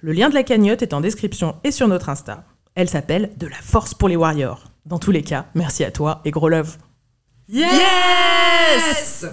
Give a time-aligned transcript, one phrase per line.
[0.00, 2.44] Le lien de la cagnotte est en description et sur notre Insta.
[2.74, 4.64] Elle s'appelle De la force pour les warriors.
[4.86, 6.76] Dans tous les cas, merci à toi et gros love.
[7.48, 9.26] Yes!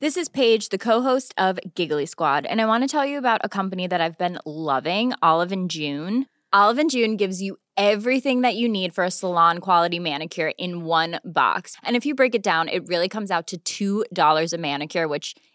[0.00, 3.40] This is Paige, the co-host of Giggly Squad, and I want to tell you about
[3.44, 6.24] a company that I've been loving, Olive and June.
[6.52, 10.84] Olive and June gives you everything that you need for a salon quality manicure in
[10.84, 11.76] one box.
[11.82, 15.34] And if you break it down, it really comes out to $2 a manicure, which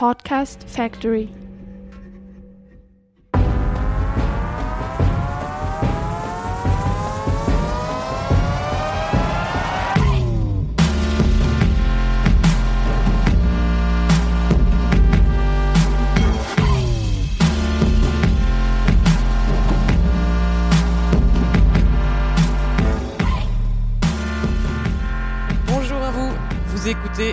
[0.00, 1.30] Podcast Factory.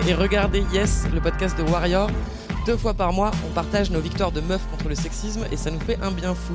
[0.08, 2.10] Et regardez Yes, le podcast de Warrior.
[2.64, 5.70] Deux fois par mois, on partage nos victoires de meufs contre le sexisme et ça
[5.70, 6.54] nous fait un bien fou.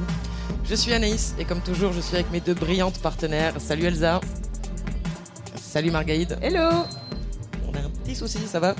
[0.66, 3.54] Je suis Anaïs et comme toujours, je suis avec mes deux brillantes partenaires.
[3.60, 4.22] Salut Elsa.
[5.56, 6.36] Salut Margaïde.
[6.42, 6.84] Hello!
[7.68, 8.74] On a un petit souci, ça va?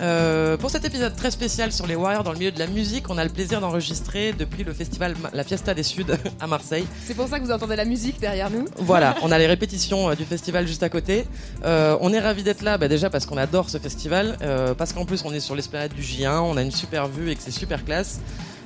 [0.00, 3.10] Euh, pour cet épisode très spécial sur les Warriors dans le milieu de la musique,
[3.10, 6.06] on a le plaisir d'enregistrer depuis le festival La Fiesta des Suds
[6.40, 6.86] à Marseille.
[7.04, 8.64] C'est pour ça que vous entendez la musique derrière nous.
[8.78, 11.26] Voilà, on a les répétitions euh, du festival juste à côté.
[11.64, 14.92] Euh, on est ravis d'être là, bah, déjà parce qu'on adore ce festival, euh, parce
[14.92, 17.42] qu'en plus on est sur l'esplanade du J1, on a une super vue et que
[17.42, 18.20] c'est super classe.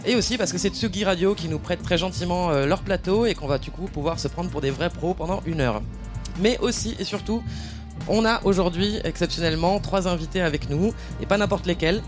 [0.07, 3.35] Et aussi parce que c'est Tsugi Radio qui nous prête très gentiment leur plateau et
[3.35, 5.81] qu'on va du coup pouvoir se prendre pour des vrais pros pendant une heure.
[6.41, 7.43] Mais aussi et surtout,
[8.09, 10.93] on a aujourd'hui exceptionnellement trois invités avec nous,
[11.23, 12.03] et pas n'importe lesquels.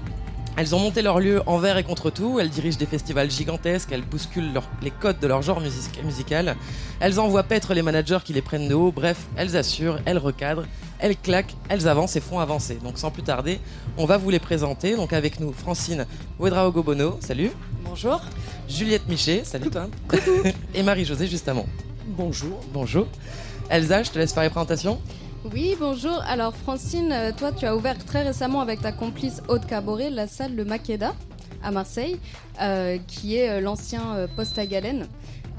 [0.58, 4.00] Elles ont monté leur lieu envers et contre tout, elles dirigent des festivals gigantesques, elles
[4.00, 6.56] bousculent leur- les codes de leur genre music- musical,
[6.98, 10.64] elles envoient paître les managers qui les prennent de haut, bref, elles assurent, elles recadrent,
[10.98, 12.78] elles claquent, elles avancent et font avancer.
[12.82, 13.60] Donc sans plus tarder,
[13.98, 14.96] on va vous les présenter.
[14.96, 16.06] Donc avec nous, Francine
[16.38, 17.50] Ouedraogo-Bono, salut.
[17.84, 18.22] Bonjour.
[18.66, 19.88] Juliette Miché, salut toi.
[20.74, 21.66] et Marie-Josée justement.
[22.06, 22.60] Bonjour.
[22.72, 23.06] Bonjour.
[23.68, 24.98] Elsa, je te laisse faire les présentations.
[25.52, 26.22] Oui, bonjour.
[26.26, 30.26] Alors Francine, euh, toi tu as ouvert très récemment avec ta complice Aude Caboret la
[30.26, 31.14] salle Le Makeda
[31.62, 32.18] à Marseille,
[32.60, 35.06] euh, qui est euh, l'ancien poste à Galène.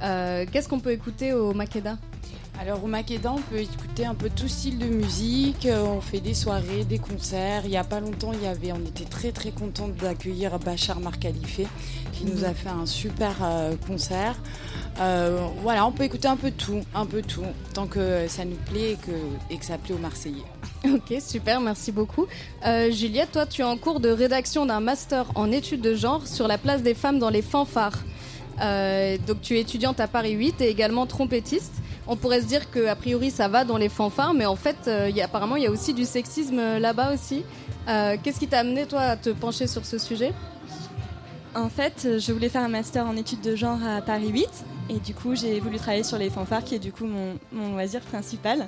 [0.02, 1.98] Qu'est-ce qu'on peut écouter au Makeda?
[2.60, 5.68] Alors au Makeda, on peut écouter un peu tout style de musique.
[5.68, 7.62] euh, On fait des soirées, des concerts.
[7.66, 11.00] Il y a pas longtemps, il y avait, on était très très contente d'accueillir Bachar
[11.00, 11.62] Markhalife
[12.14, 14.36] qui nous a fait un super euh, concert.
[15.00, 17.44] Euh, voilà, on peut écouter un peu tout, un peu tout,
[17.76, 18.98] tant que ça nous plaît
[19.52, 20.44] et que, ça plaît aux Marseillais.
[20.86, 22.28] Ok, super, merci beaucoup.
[22.92, 26.48] Juliette, toi tu es en cours de rédaction d'un master en études de genre sur
[26.48, 28.04] la place des femmes dans les fanfares.
[28.60, 31.74] Donc tu es étudiante à Paris 8 et également trompettiste.
[32.08, 34.78] On pourrait se dire que a priori ça va dans les fanfares, mais en fait,
[34.88, 37.44] euh, il y a- apparemment il y a aussi du sexisme euh, là-bas aussi.
[37.90, 40.34] Euh, Qu'est-ce qui t'a amené toi à te pencher sur ce sujet?
[41.56, 44.48] En fait, euh, je voulais faire un master en études de genre à Paris 8
[44.90, 47.74] et du coup, j'ai voulu travailler sur les fanfares qui est du coup mon, mon
[47.74, 48.68] loisir principal.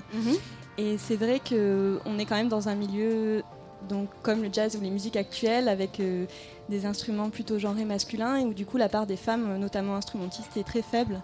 [0.77, 3.43] Et c'est vrai que on est quand même dans un milieu
[3.87, 6.25] donc comme le jazz ou les musiques actuelles avec euh,
[6.67, 10.57] des instruments plutôt genrés masculins et où du coup la part des femmes, notamment instrumentistes,
[10.57, 11.21] est très faible.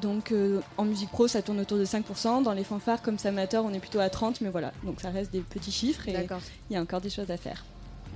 [0.00, 2.42] Donc euh, en musique pro, ça tourne autour de 5%.
[2.42, 4.38] Dans les fanfares, comme c'est amateur, on est plutôt à 30%.
[4.40, 6.26] Mais voilà, donc ça reste des petits chiffres et
[6.70, 7.64] il y a encore des choses à faire.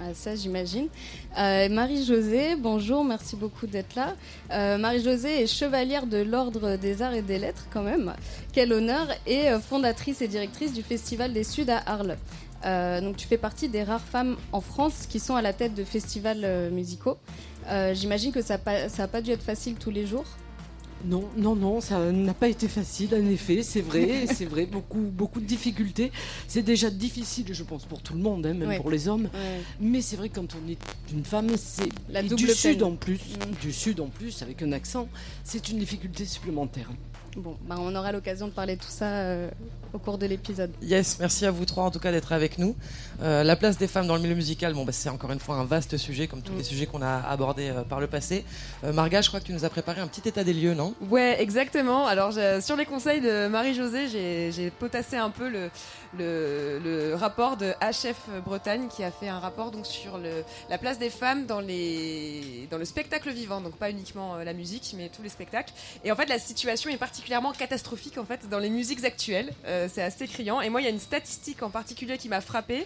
[0.01, 0.89] Ah, ça, j'imagine.
[1.39, 4.15] Euh, Marie-Josée, bonjour, merci beaucoup d'être là.
[4.51, 8.13] Euh, Marie-Josée est chevalière de l'Ordre des Arts et des Lettres, quand même.
[8.53, 12.17] Quel honneur Et fondatrice et directrice du Festival des Suds à Arles.
[12.65, 15.75] Euh, donc, tu fais partie des rares femmes en France qui sont à la tête
[15.75, 17.19] de festivals musicaux.
[17.93, 20.25] J'imagine que ça n'a ça pas dû être facile tous les jours.
[21.05, 25.01] Non, non, non, ça n'a pas été facile, en effet, c'est vrai, c'est vrai, beaucoup,
[25.01, 26.13] beaucoup de difficultés.
[26.47, 28.77] C'est déjà difficile, je pense, pour tout le monde, hein, même Ouais.
[28.77, 29.25] pour les hommes.
[29.35, 29.61] Ouais.
[29.81, 30.79] Mais c'est vrai quand on est
[31.13, 31.89] une femme, c'est
[32.37, 32.55] du peine.
[32.55, 33.55] sud en plus, Mm.
[33.61, 35.09] du sud en plus, avec un accent,
[35.43, 36.89] c'est une difficulté supplémentaire.
[37.37, 39.49] Bon, bah, on aura l'occasion de parler de tout ça euh,
[39.95, 40.71] au cours de l'épisode.
[40.83, 42.77] Yes, merci à vous trois en tout cas d'être avec nous.
[43.23, 45.55] Euh, la place des femmes dans le milieu musical, bon, bah, c'est encore une fois
[45.57, 46.59] un vaste sujet comme tous Mm.
[46.59, 48.45] les sujets qu'on a abordés euh, par le passé.
[48.85, 50.95] Euh, Marga, je crois que tu nous as préparé un petit état des lieux, non?
[51.09, 52.07] Ouais, exactement.
[52.07, 55.71] Alors, je- sur les conseils de Marie-Josée, j'ai j'ai potassé un peu le,
[56.19, 60.77] le, le rapport de HF Bretagne qui a fait un rapport donc sur le, la
[60.77, 64.95] place des femmes dans, les, dans le spectacle vivant, donc pas uniquement euh, la musique,
[64.99, 65.73] mais tous les spectacles.
[66.05, 69.53] Et en fait, la situation est particulièrement catastrophique en fait dans les musiques actuelles.
[69.65, 70.61] Euh, c'est assez criant.
[70.61, 72.85] Et moi, il y a une statistique en particulier qui m'a frappée,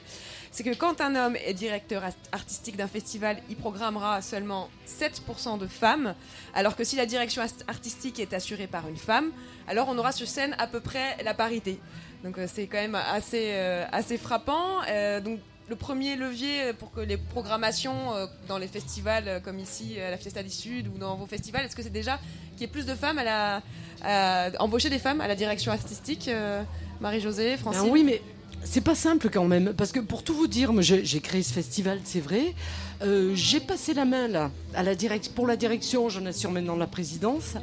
[0.50, 2.02] c'est que quand un homme est directeur
[2.32, 6.14] artistique d'un festival, il programmera seulement 7% de femmes,
[6.52, 9.32] alors que si la direction artistique est assurée par une femme,
[9.68, 11.80] alors on aura sur scène à peu près la parité.
[12.22, 14.82] Donc euh, c'est quand même assez, euh, assez frappant.
[15.24, 20.00] Donc le premier levier pour que les programmations euh, dans les festivals euh, comme ici
[20.00, 22.18] à la Fiesta du Sud ou dans vos festivals, est-ce que c'est déjà
[22.52, 23.62] qu'il y ait plus de femmes à la
[24.02, 26.62] à embaucher des femmes à la direction artistique euh,
[27.00, 27.84] Marie-Josée, Francine?
[27.84, 28.20] Ben oui, mais
[28.62, 32.00] c'est pas simple quand même, parce que pour tout vous dire, j'ai créé ce festival,
[32.04, 32.54] c'est vrai.
[33.02, 36.76] Euh, j'ai passé la main là, à la direct, pour la direction, j'en assure maintenant
[36.76, 37.54] la présidence.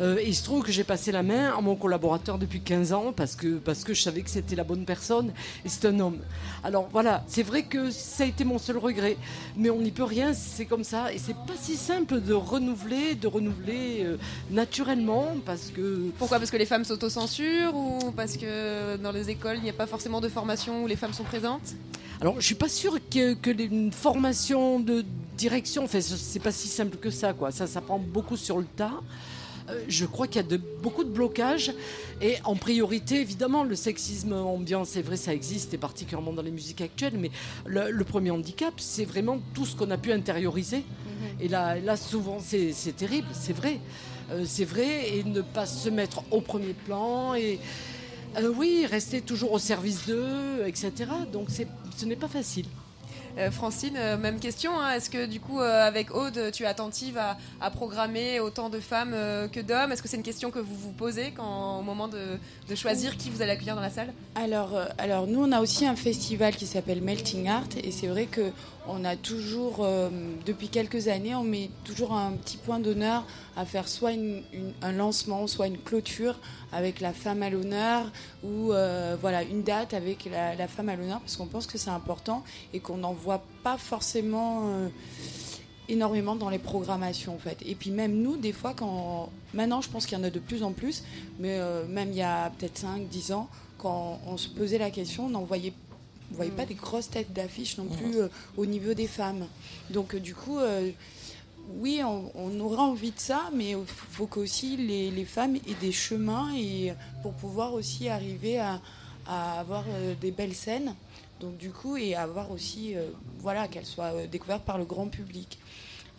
[0.00, 2.92] Euh, et il se trouve que j'ai passé la main à mon collaborateur depuis 15
[2.92, 5.32] ans parce que, parce que je savais que c'était la bonne personne
[5.64, 6.18] et c'est un homme.
[6.62, 9.16] Alors voilà, c'est vrai que ça a été mon seul regret,
[9.56, 11.12] mais on n'y peut rien, c'est comme ça.
[11.12, 14.16] Et c'est pas si simple de renouveler, de renouveler euh,
[14.50, 16.38] naturellement parce que Pourquoi?
[16.38, 19.86] Parce que les femmes s'autocensurent ou parce que dans les écoles il n'y a pas
[19.86, 21.74] forcément de formation où les femmes sont présentes?
[22.20, 25.04] Alors, je suis pas sûre que, que les- une formation de
[25.36, 27.52] direction, enfin, ce- c'est pas si simple que ça, quoi.
[27.52, 29.00] Ça, ça prend beaucoup sur le tas.
[29.70, 31.72] Euh, Je crois qu'il y a de, beaucoup de blocages.
[32.20, 36.50] Et en priorité, évidemment, le sexisme ambiant, c'est vrai, ça existe, et particulièrement dans les
[36.50, 37.16] musiques actuelles.
[37.18, 37.30] Mais
[37.66, 40.84] le, le premier handicap, c'est vraiment tout ce qu'on a pu intérioriser.
[41.40, 43.78] Et là, là souvent, c'est c'est terrible, c'est vrai.
[44.32, 47.34] Euh, c'est vrai, et ne pas se mettre au premier plan.
[47.34, 47.58] Et
[48.36, 50.92] euh, oui, rester toujours au service d'eux, etc.
[51.32, 52.66] Donc c'est- ce n'est pas facile.
[53.36, 54.72] Euh, Francine, euh, même question.
[54.80, 54.94] hein.
[54.94, 58.80] Est-ce que du coup, euh, avec Aude, tu es attentive à, à programmer autant de
[58.80, 59.92] femmes euh, que d'hommes?
[59.92, 62.18] Est-ce que c'est une question que vous vous posez quand, au moment de,
[62.68, 64.12] de choisir qui vous allez accueillir dans la salle?
[64.34, 68.26] Alors, alors nous, on a aussi un festival qui s'appelle Melting Art et c'est vrai
[68.26, 68.50] que
[68.88, 70.08] on a toujours, euh,
[70.46, 73.24] depuis quelques années, on met toujours un petit point d'honneur
[73.56, 74.12] à faire soit
[74.82, 76.38] un lancement, soit une clôture
[76.72, 78.10] avec la femme à l'honneur
[78.42, 81.90] ou euh, voilà une date avec la, femme à l'honneur parce qu'on pense que c'est
[81.90, 82.42] important
[82.72, 84.68] et qu'on n'en voit pas forcément.
[84.68, 84.88] euh,
[85.90, 87.56] énormément dans les programmations en fait.
[87.64, 90.38] Et puis même nous, des fois, quand maintenant je pense qu'il y en a de
[90.38, 91.02] plus en plus,
[91.38, 91.58] mais
[91.88, 93.48] même il y a peut-être 5, 10 ans,
[93.78, 95.72] quand on se posait la question, on n'en voyait,
[96.32, 99.46] on voyait pas des grosses têtes d'affiche non plus euh, au niveau des femmes.
[99.90, 100.90] Donc euh, du coup, euh,
[101.78, 105.80] oui, on, on aurait envie de ça, mais il faut qu'aussi les, les femmes aient
[105.80, 106.92] des chemins et
[107.22, 108.80] pour pouvoir aussi arriver à,
[109.26, 109.84] à avoir
[110.20, 110.94] des belles scènes.
[111.40, 112.94] Donc du coup, et avoir aussi,
[113.40, 115.58] voilà, qu'elles soient découvertes par le grand public.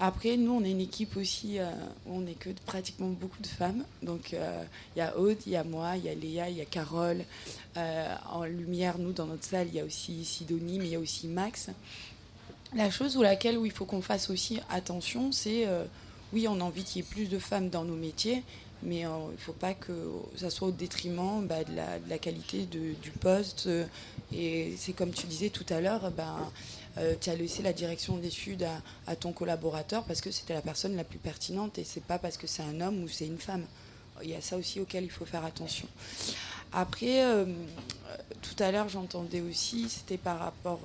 [0.01, 1.69] Après, nous, on est une équipe aussi, euh,
[2.05, 3.83] où on n'est que pratiquement beaucoup de femmes.
[4.01, 4.63] Donc, euh,
[4.95, 6.65] il y a Aude, il y a moi, il y a Léa, il y a
[6.65, 7.25] Carole.
[7.75, 10.95] Euh, en lumière, nous, dans notre salle, il y a aussi Sidonie, mais il y
[10.95, 11.69] a aussi Max.
[12.73, 15.83] La chose où laquelle où il faut qu'on fasse aussi attention, c'est, euh,
[16.31, 18.43] oui, on a envie qu'il y ait plus de femmes dans nos métiers,
[18.83, 19.93] mais euh, il ne faut pas que
[20.35, 21.75] ça soit au détriment bah, de,
[22.09, 23.69] la, qualité du poste.
[24.33, 26.51] et c'est comme tu disais tout à l'heure, ben,
[26.97, 30.61] euh, tu as laissé la direction d'études à, à ton collaborateur parce que c'était la
[30.61, 33.37] personne la plus pertinente et c'est pas parce que c'est un homme ou c'est une
[33.37, 33.65] femme.
[34.23, 35.87] Il y a ça aussi auquel il faut faire attention.
[36.73, 37.45] Après, euh,
[38.41, 40.81] tout à l'heure, j'entendais aussi, c'était par rapport.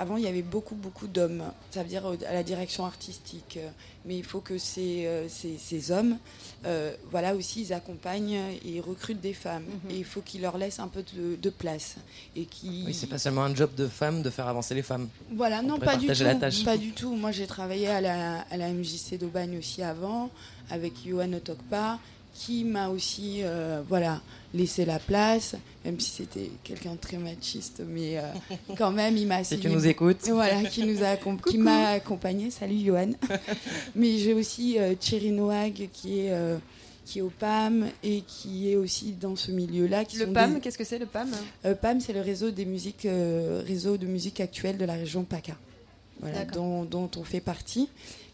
[0.00, 3.58] Avant, il y avait beaucoup, beaucoup d'hommes, ça veut dire euh, à la direction artistique.
[3.58, 3.68] euh,
[4.04, 6.16] Mais il faut que ces, euh, ces, ces hommes,
[6.64, 9.64] euh, voilà aussi, ils accompagnent et ils recrutent des femmes.
[9.90, 11.96] Et il faut qu'ils leur laissent un peu de, de place.
[12.34, 15.08] Et qui Oui, c'est pas seulement un job de femme de faire avancer les femmes.
[15.34, 16.22] voilà, On non, pas du tout.
[16.24, 16.64] la tâche.
[16.64, 17.14] Pas du tout.
[17.14, 20.30] Moi, j'ai travaillé à la, à la MJC d'Aubagne aussi avant,
[20.70, 21.98] avec Johan Otokpa,
[22.34, 24.20] qui m'a aussi, euh, voilà,
[24.52, 25.54] laissé la place,
[25.84, 28.22] même si c'était quelqu'un de très machiste, mais euh,
[28.76, 30.28] quand même, il m'a Si tu nous écoutes.
[30.28, 32.50] Voilà, qui nous a accom- qui m'a accompagné.
[32.50, 33.10] Salut Johan.
[33.94, 36.58] Mais j'ai aussi euh, Thierry Noag qui est euh,
[37.06, 40.04] qui est au PAM et qui est aussi dans ce milieu-là.
[40.04, 41.30] qui Le sont PAM, des- qu'est-ce que c'est le PAM
[41.64, 43.06] euh, PAM, c'est le réseau des musiques,
[43.66, 45.56] réseau de musique actuelle de la région PACA,
[46.20, 46.62] voilà, D'accord.
[46.62, 47.88] dont, dont on fait partie.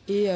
[0.09, 0.29] et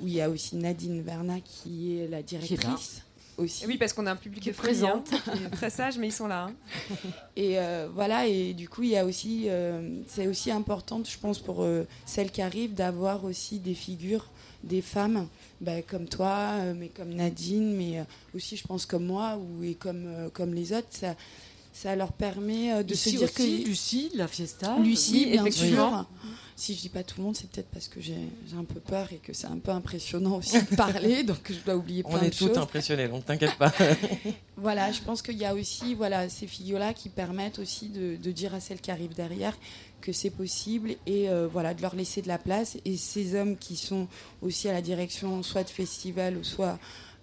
[0.00, 3.02] où il y a aussi Nadine Verna qui est la directrice.
[3.38, 3.66] Aussi.
[3.66, 6.48] Oui, parce qu'on a un public qui présente, hein, très sage, mais ils sont là.
[6.48, 6.94] Hein.
[7.36, 7.58] Et
[7.94, 9.48] voilà, et du coup, il y a aussi,
[10.08, 11.66] c'est aussi important, je pense, pour
[12.06, 14.30] celles qui arrivent, d'avoir aussi des figures
[14.66, 15.28] des femmes
[15.60, 19.64] bah, comme toi, euh, mais comme Nadine, mais euh, aussi, je pense, comme moi ou,
[19.64, 20.88] et comme, euh, comme les autres.
[20.90, 21.14] Ça,
[21.76, 23.42] ça leur permet de se dire que.
[23.42, 24.76] Lucie, la fiesta.
[24.78, 26.06] Lucie, bien sûr.
[26.58, 28.16] Si je dis pas tout le monde, c'est peut-être parce que j'ai
[28.58, 31.76] un peu peur et que c'est un peu impressionnant aussi de parler, donc je dois
[31.76, 32.44] oublier plein de choses.
[32.44, 33.74] On est toutes impressionnées, donc t'inquiète pas.
[34.56, 38.30] voilà, je pense qu'il y a aussi voilà, ces figures-là qui permettent aussi de, de,
[38.32, 39.54] dire à celles qui arrivent derrière
[40.00, 42.78] que c'est possible et euh, voilà de leur laisser de la place.
[42.86, 44.08] Et ces hommes qui sont
[44.40, 46.78] aussi à la direction soit de festivals ou soit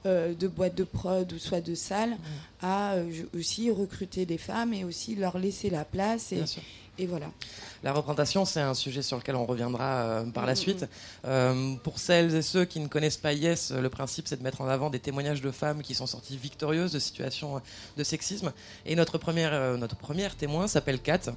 [0.05, 2.17] euh, de boîtes de prod ou soit de salles,
[2.61, 6.31] à euh, aussi recruter des femmes et aussi leur laisser la place.
[6.31, 6.43] Et,
[6.97, 7.27] et voilà.
[7.83, 10.85] La représentation, c'est un sujet sur lequel on reviendra par la mm, suite.
[11.25, 11.77] Mm.
[11.83, 14.67] pour celles et ceux qui ne connaissent pas Yes, le principe, c'est de mettre en
[14.67, 17.61] avant des témoignages de femmes qui sont sorties victorieuses de situations
[17.97, 18.53] de sexisme.
[18.85, 21.33] Et notre première, notre première témoin s'appelle Kat.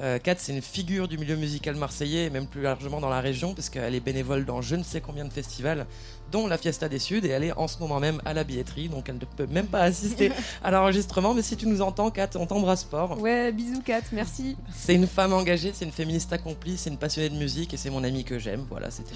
[0.00, 3.20] Euh, Kat, c'est une figure du milieu musical marseillais et même plus largement dans la
[3.20, 5.86] région, parce qu'elle est bénévole dans je ne sais combien de festivals,
[6.30, 8.88] dont la Fiesta des Suds, et elle est en ce moment même à la billetterie,
[8.88, 10.32] donc elle ne peut même pas assister
[10.64, 11.34] à l'enregistrement.
[11.34, 13.20] Mais si tu nous entends, Kat, on t'embrasse fort.
[13.20, 14.56] Ouais, bisous, Kat, merci.
[14.74, 17.90] C'est une femme engagée, c'est une féministe accomplie, c'est une passionnée de musique, et c'est
[17.90, 18.64] mon amie que j'aime.
[18.70, 19.14] Voilà, c'était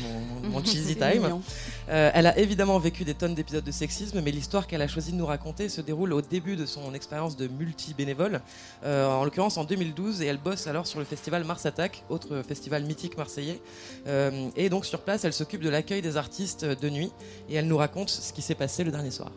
[0.50, 1.40] mon, cheesy time.
[1.88, 5.12] Euh, elle a évidemment vécu des tonnes d'épisodes de sexisme, mais l'histoire qu'elle a choisi
[5.12, 8.40] de nous raconter se déroule au début de son expérience de multi-bénévole,
[8.84, 12.42] euh, en l'occurrence en 2012, et elle bosse alors sur le festival Mars Attack, autre
[12.46, 13.60] festival mythique marseillais.
[14.06, 17.01] Euh, et donc sur place, elle s'occupe de l'accueil des artistes de nuit
[17.48, 19.32] et elle nous raconte ce qui s'est passé le dernier soir.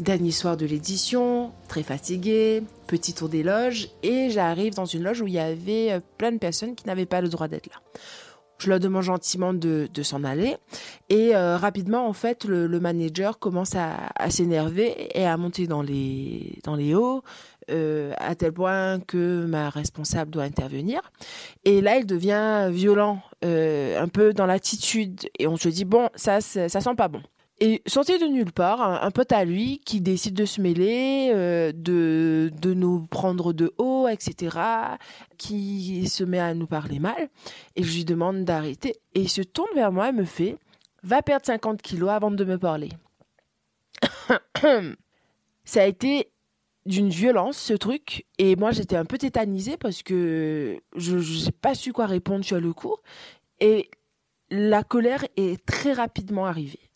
[0.00, 5.20] Dernier soir de l'édition, très fatiguée, petit tour des loges, et j'arrive dans une loge
[5.20, 7.80] où il y avait euh, plein de personnes qui n'avaient pas le droit d'être là.
[8.58, 10.56] Je leur demande gentiment de, s'en aller.
[11.08, 16.94] Et euh, rapidement, en fait, le, manager commence à, s'énerver et à monter dans les
[16.94, 17.22] hauts,
[17.70, 21.00] euh, à tel point que ma responsable doit intervenir.
[21.64, 25.28] Et là, il devient violent, euh, un peu dans l'attitude.
[25.38, 27.22] Et on se dit, bon, ça, ça, sent pas bon.
[27.60, 31.70] Et sorti de nulle part, un, pote à lui qui décide de se mêler, euh,
[31.72, 34.58] de, de nous prendre de haut, etc.,
[35.38, 37.28] qui se met à nous parler mal.
[37.76, 38.96] Et je lui demande d'arrêter.
[39.14, 40.56] Et il se tourne vers moi et me fait,
[41.04, 42.88] va perdre 50 kilos avant de me parler.
[45.64, 46.31] ça a été
[46.86, 48.26] d'une violence ce truc.
[48.38, 52.60] Et moi j'étais un peu tétanisée parce que je n'ai pas su quoi répondre sur
[52.60, 52.96] le coup.
[53.60, 53.90] Et
[54.50, 56.90] la colère est très rapidement arrivée.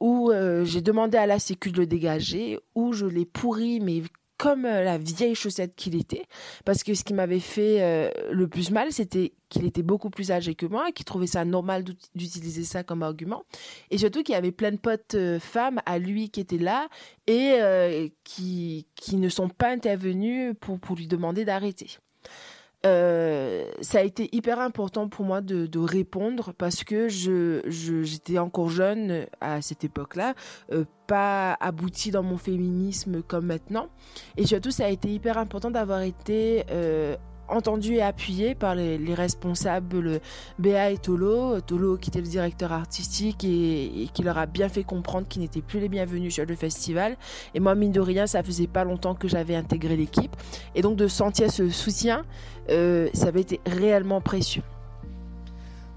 [0.00, 2.58] Où euh, j'ai demandé à la sécu de le dégager.
[2.74, 4.02] Où je l'ai pourri mais
[4.40, 6.24] comme euh, la vieille chaussette qu'il était.
[6.64, 10.30] Parce que ce qui m'avait fait euh, le plus mal, c'était qu'il était beaucoup plus
[10.30, 13.44] âgé que moi qu'il trouvait ça normal d'utiliser ça comme argument.
[13.90, 16.88] Et surtout qu'il y avait plein de potes euh, femmes à lui qui étaient là
[17.26, 21.98] et qui, qui ne sont pas intervenus pour, pour lui demander d'arrêter.
[22.86, 29.26] Euh, ça a été hyper important pour moi de, répondre parce que j'étais encore jeune
[29.40, 30.34] à cette époque-là,
[30.72, 33.88] euh, pas aboutie dans mon féminisme comme maintenant.
[34.36, 37.16] Et surtout, ça a été hyper important d'avoir été euh,
[37.50, 40.20] entendu et appuyé par les, responsables
[40.58, 41.60] Béa et Tolo.
[41.60, 45.62] Tolo qui était le directeur artistique et, qui leur a bien fait comprendre qu'ils n'étaient
[45.62, 47.16] plus les bienvenus sur le festival.
[47.54, 50.34] Et moi, mine de rien, ça faisait pas longtemps que j'avais intégré l'équipe.
[50.74, 52.24] Et donc de sentir ce soutien,
[52.70, 54.62] euh, ça avait été réellement précieux.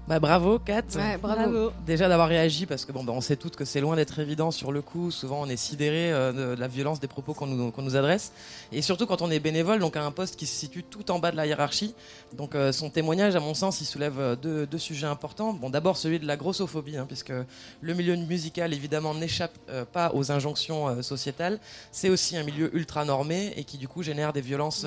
[0.06, 0.82] Bah, bravo Kat.
[1.22, 1.72] bravo.
[1.86, 4.50] Déjà d'avoir réagi parce que bon bah, on sait toutes que c'est loin d'être évident
[4.50, 5.10] sur le coup.
[5.10, 8.32] Souvent on est sidéré euh, de la violence des propos qu'on nous, nous adresse
[8.70, 11.20] et surtout quand on est bénévole donc à un poste qui se situe tout en
[11.20, 11.94] bas de la hiérarchie.
[12.34, 15.54] Donc euh, son témoignage à mon sens il soulève euh, deux, deux sujets importants.
[15.54, 17.32] Bon d'abord celui de la grossophobie hein, puisque
[17.80, 19.56] le milieu musical évidemment n'échappe
[19.94, 21.58] pas aux injonctions sociétales.
[21.92, 24.86] C'est aussi un milieu ultra normé et qui du coup génère des violences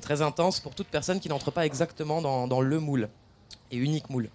[0.00, 3.08] très intenses pour toute personne qui n'entre pas exactement dans, dans le moule
[3.70, 4.28] et unique moule.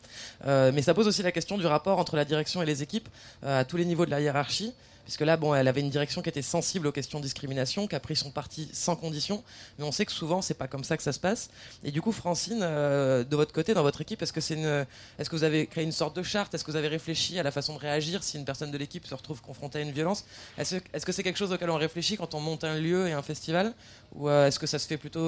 [0.46, 3.10] Euh, mais ça pose aussi la question du rapport entre la direction et les équipes
[3.44, 4.74] euh, à tous les niveaux de la hiérarchie.
[5.04, 7.96] Puisque là, bon, elle avait une direction qui était sensible aux questions de discrimination, qui
[7.96, 9.44] a pris son parti sans condition.
[9.78, 11.50] Mais on sait que souvent, c'est pas comme ça que ça se passe.
[11.84, 14.86] Et du coup, Francine, euh, de votre côté, dans votre équipe, est-ce que c'est une,
[15.18, 16.54] est-ce que vous avez créé une sorte de charte?
[16.54, 19.06] Est-ce que vous avez réfléchi à la façon de réagir si une personne de l'équipe
[19.08, 20.24] se retrouve confrontée à une violence?
[20.58, 23.14] Est-ce, est-ce que c'est quelque chose auquel on réfléchit quand on monte un lieu et
[23.14, 23.74] un festival,
[24.16, 25.20] ou est-ce que ça se fait plutôt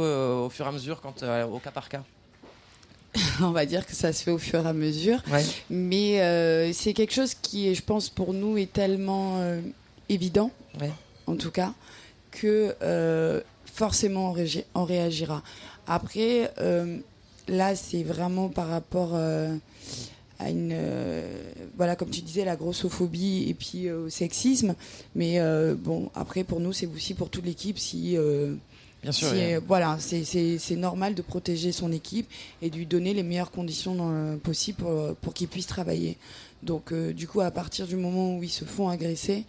[0.46, 2.04] au fur et à mesure, quand, au cas par cas?
[3.42, 5.22] on va dire que ça se fait au fur et à mesure.
[5.70, 9.62] Mais euh, c'est quelque chose qui, je pense, pour nous est tellement euh,
[10.10, 10.52] évident,
[11.28, 11.74] en tout cas,
[12.32, 14.34] que euh, forcément
[14.76, 15.44] on, réagira.
[15.88, 16.52] Après,
[17.48, 20.76] là, c'est vraiment par rapport à une,
[21.78, 24.76] voilà, comme tu disais, la grossophobie et puis au sexisme.
[25.16, 25.40] Mais
[25.76, 28.18] bon, après, pour nous, c'est aussi pour toute l'équipe si.
[29.04, 32.28] Bien sûr, a- euh, voilà, c'est- c'est c'est normal de protéger son équipe
[32.62, 36.18] et de lui donner les meilleures conditions euh, possibles pour, pour qu'il puisse travailler.
[36.64, 39.44] Donc, euh, du coup, à partir du moment où ils se font agresser,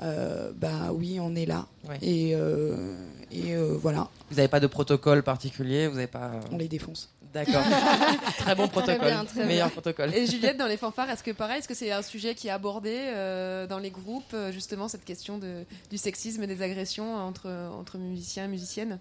[0.00, 1.66] euh, bah oui, on est là.
[1.88, 1.98] Ouais.
[2.02, 2.94] Et, euh,
[3.30, 6.32] et euh, voilà, Vous n'avez pas de protocole particulier Vous n'avez pas.
[6.52, 7.10] on les défonce.
[7.34, 7.62] D'accord.
[8.38, 9.00] très bon protocole.
[9.06, 9.72] bien, très Meilleur bien.
[9.72, 10.14] protocole.
[10.14, 12.50] Et Juliette, dans les fanfares, est-ce que pareil, est-ce que c'est un sujet qui est
[12.50, 17.14] abordé euh, dans les groupes, euh, justement, cette question de, du sexisme et des agressions
[17.16, 18.98] entre, entre musiciens et musiciennes?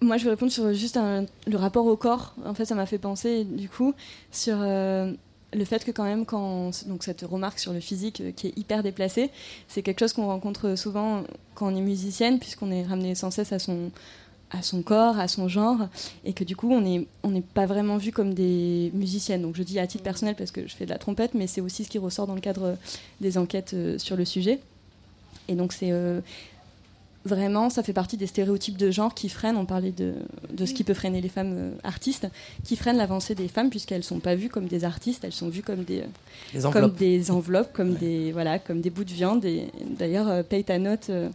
[0.00, 2.34] Moi, je vais répondre sur juste un- le rapport au corps.
[2.44, 3.94] En fait, ça m'a fait penser, du coup,
[4.32, 5.12] sur euh,
[5.52, 8.58] le fait que quand même, quand donc cette remarque sur le physique euh, qui est
[8.58, 9.30] hyper déplacée,
[9.66, 11.24] c'est quelque chose qu'on rencontre souvent
[11.54, 13.90] quand on est musicienne, puisqu'on est ramené sans cesse à son
[14.50, 15.88] à son corps, à son genre,
[16.24, 19.42] et que du coup on n'est on pas vraiment vu comme des musiciennes.
[19.42, 21.60] Donc je dis à titre personnel parce que je fais de la trompette, mais c'est
[21.60, 22.76] aussi ce qui ressort dans le cadre
[23.20, 24.60] des enquêtes euh, sur le sujet.
[25.48, 26.20] Et donc c'est euh,
[27.28, 30.14] vraiment, ça fait partie des stéréotypes de genre qui freinent, on parlait de,
[30.52, 32.26] de ce qui peut freiner les femmes euh, artistes,
[32.64, 35.48] qui freinent l'avancée des femmes puisqu'elles ne sont pas vues comme des artistes, elles sont
[35.48, 36.02] vues comme des,
[36.52, 36.96] Des comme enveloppes.
[36.96, 39.44] des enveloppes, comme, des, voilà, comme des bouts de viande.
[39.44, 39.68] Et
[39.98, 41.28] d'ailleurs, euh, Paye ta note euh,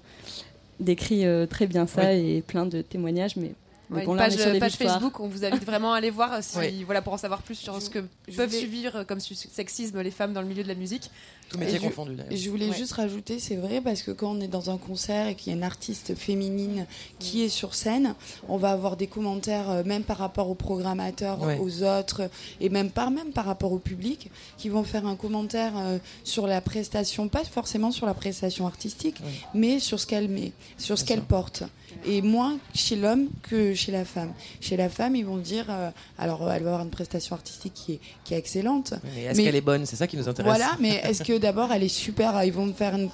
[0.79, 3.53] décrit euh, très bien ça et plein de témoignages, mais
[3.95, 4.93] Ouais, on page, mis sur les page victoires.
[4.95, 6.83] Facebook, on vous invite vraiment à aller voir euh, si, Oui.
[6.83, 7.99] voilà, pour en savoir plus sur ce que
[8.35, 11.09] peuvent vais- subir euh, comme sexisme les femmes dans le milieu de la musique.
[11.49, 12.35] Tout métier je- confondu d'ailleurs.
[12.35, 12.75] Je voulais Ouais.
[12.75, 15.55] juste rajouter, c'est vrai, parce que quand on est dans un concert et qu'il y
[15.55, 16.85] a une artiste féminine
[17.19, 18.15] qui est sur scène,
[18.49, 21.59] on va avoir des commentaires, euh, même par rapport aux programmateurs, Ouais.
[21.59, 25.73] aux autres, et même par, même par rapport au public, qui vont faire un commentaire
[25.77, 29.21] euh, sur la prestation, pas forcément sur la prestation artistique,
[29.53, 31.63] mais sur ce qu'elle met, sur ce qu'elle porte.
[32.05, 34.33] Et moins chez l'homme que chez la femme.
[34.61, 37.73] Chez la femme, ils vont dire, euh, alors euh, elle va avoir une prestation artistique
[37.73, 39.85] qui est, qui est excellente, Mais est-ce qu'elle est bonne?
[39.85, 40.49] C'est ça qui nous intéresse.
[40.55, 43.09] voilà, mais est-ce que d'abord elle est super Ils vont me faire une,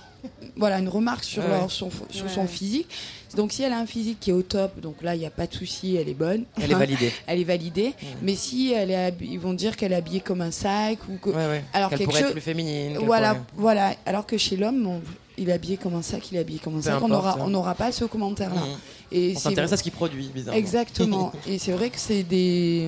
[0.55, 1.49] voilà, une remarque sur, Ouais.
[1.49, 2.31] leur, son, sur Ouais.
[2.31, 2.87] son physique.
[3.35, 5.29] Donc si elle a un physique qui est au top, donc là il n'y a
[5.29, 6.45] pas de souci, elle est bonne.
[6.61, 7.11] Elle est validée.
[7.27, 7.93] Elle est validée.
[8.23, 11.29] Mais si elle est, ils vont dire qu'elle est habillée comme un sac ou que,
[11.29, 11.63] Ouais, ouais.
[11.73, 12.97] alors Qu'elle quelque pourrait être plus féminine.
[13.05, 13.95] voilà, pourrait- voilà.
[14.07, 15.01] Alors que chez l'homme, on-
[15.39, 17.01] il est habillé comme un sac, il est habillé comme un Peu sac.
[17.01, 17.75] On n'aura, hein.
[17.75, 18.61] pas ce commentaire-là.
[18.61, 18.67] Mhm.
[19.11, 20.57] Et On c'est- s'intéresse à ce qu'il produit, bizarrement.
[20.59, 21.31] Exactement.
[21.47, 22.87] Et c'est vrai que c'est des,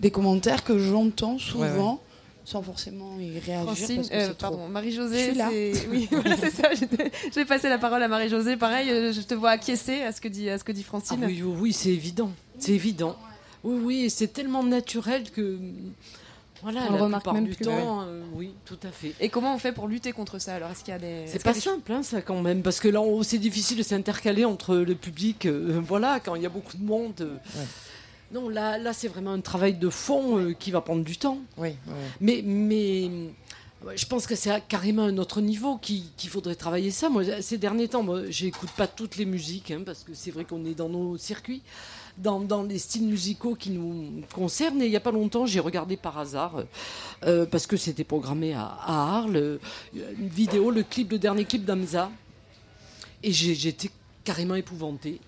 [0.00, 1.98] des commentaires que j'entends souvent Ouais,
[2.44, 3.62] sans forcément y réagir.
[3.64, 5.32] Francine, parce que euh, pardon, Marie-Josée,
[5.90, 6.68] oui, voilà, c'est ça.
[7.34, 8.56] vais passer la parole à Marie-Josée.
[8.56, 10.88] Pareil, euh, je te vois acquiescer à ce que dit, à ce que dit Ah
[10.88, 11.24] Francine.
[11.24, 12.30] oui, oui, oui, c'est évident.
[12.58, 13.16] C'est évident.
[13.64, 15.58] Oui, oui, c'est tellement naturel que.
[16.62, 17.64] Voilà, On le la remarque plupart même du plus.
[17.64, 19.14] temps, euh, oui, tout à fait.
[19.20, 21.24] Et comment on fait pour lutter contre ça Alors, est-ce qu'il y a des.
[21.26, 23.82] C'est pas des- simple, hein, ça, quand même, parce que là, on- c'est difficile de
[23.82, 27.14] s'intercaler entre le public, euh, voilà, quand il y a beaucoup de monde.
[27.20, 27.36] euh.
[28.32, 31.38] Non, là, là c'est vraiment un travail de fond euh, qui va prendre du temps.
[31.58, 31.74] Oui.
[32.20, 33.10] Mais, mais
[33.84, 37.10] ouais, je pense que c'est à carrément un autre niveau qui- qu'il faudrait travailler ça.
[37.10, 40.44] Moi, ces derniers temps, moi, j'écoute pas toutes les musiques, hein, parce que c'est vrai
[40.46, 41.60] qu'on est dans nos circuits,
[42.18, 44.82] dans, dans les styles musicaux qui nous concernent.
[44.82, 46.64] Et il y a pas longtemps, j'ai regardé par hasard, euh,
[47.24, 49.58] euh, parce que c'était programmé à, à Arles, euh,
[49.94, 52.10] une vidéo, le clip, le dernier clip d'Amza.
[53.22, 53.90] Et j'étais
[54.24, 55.20] carrément épouvantée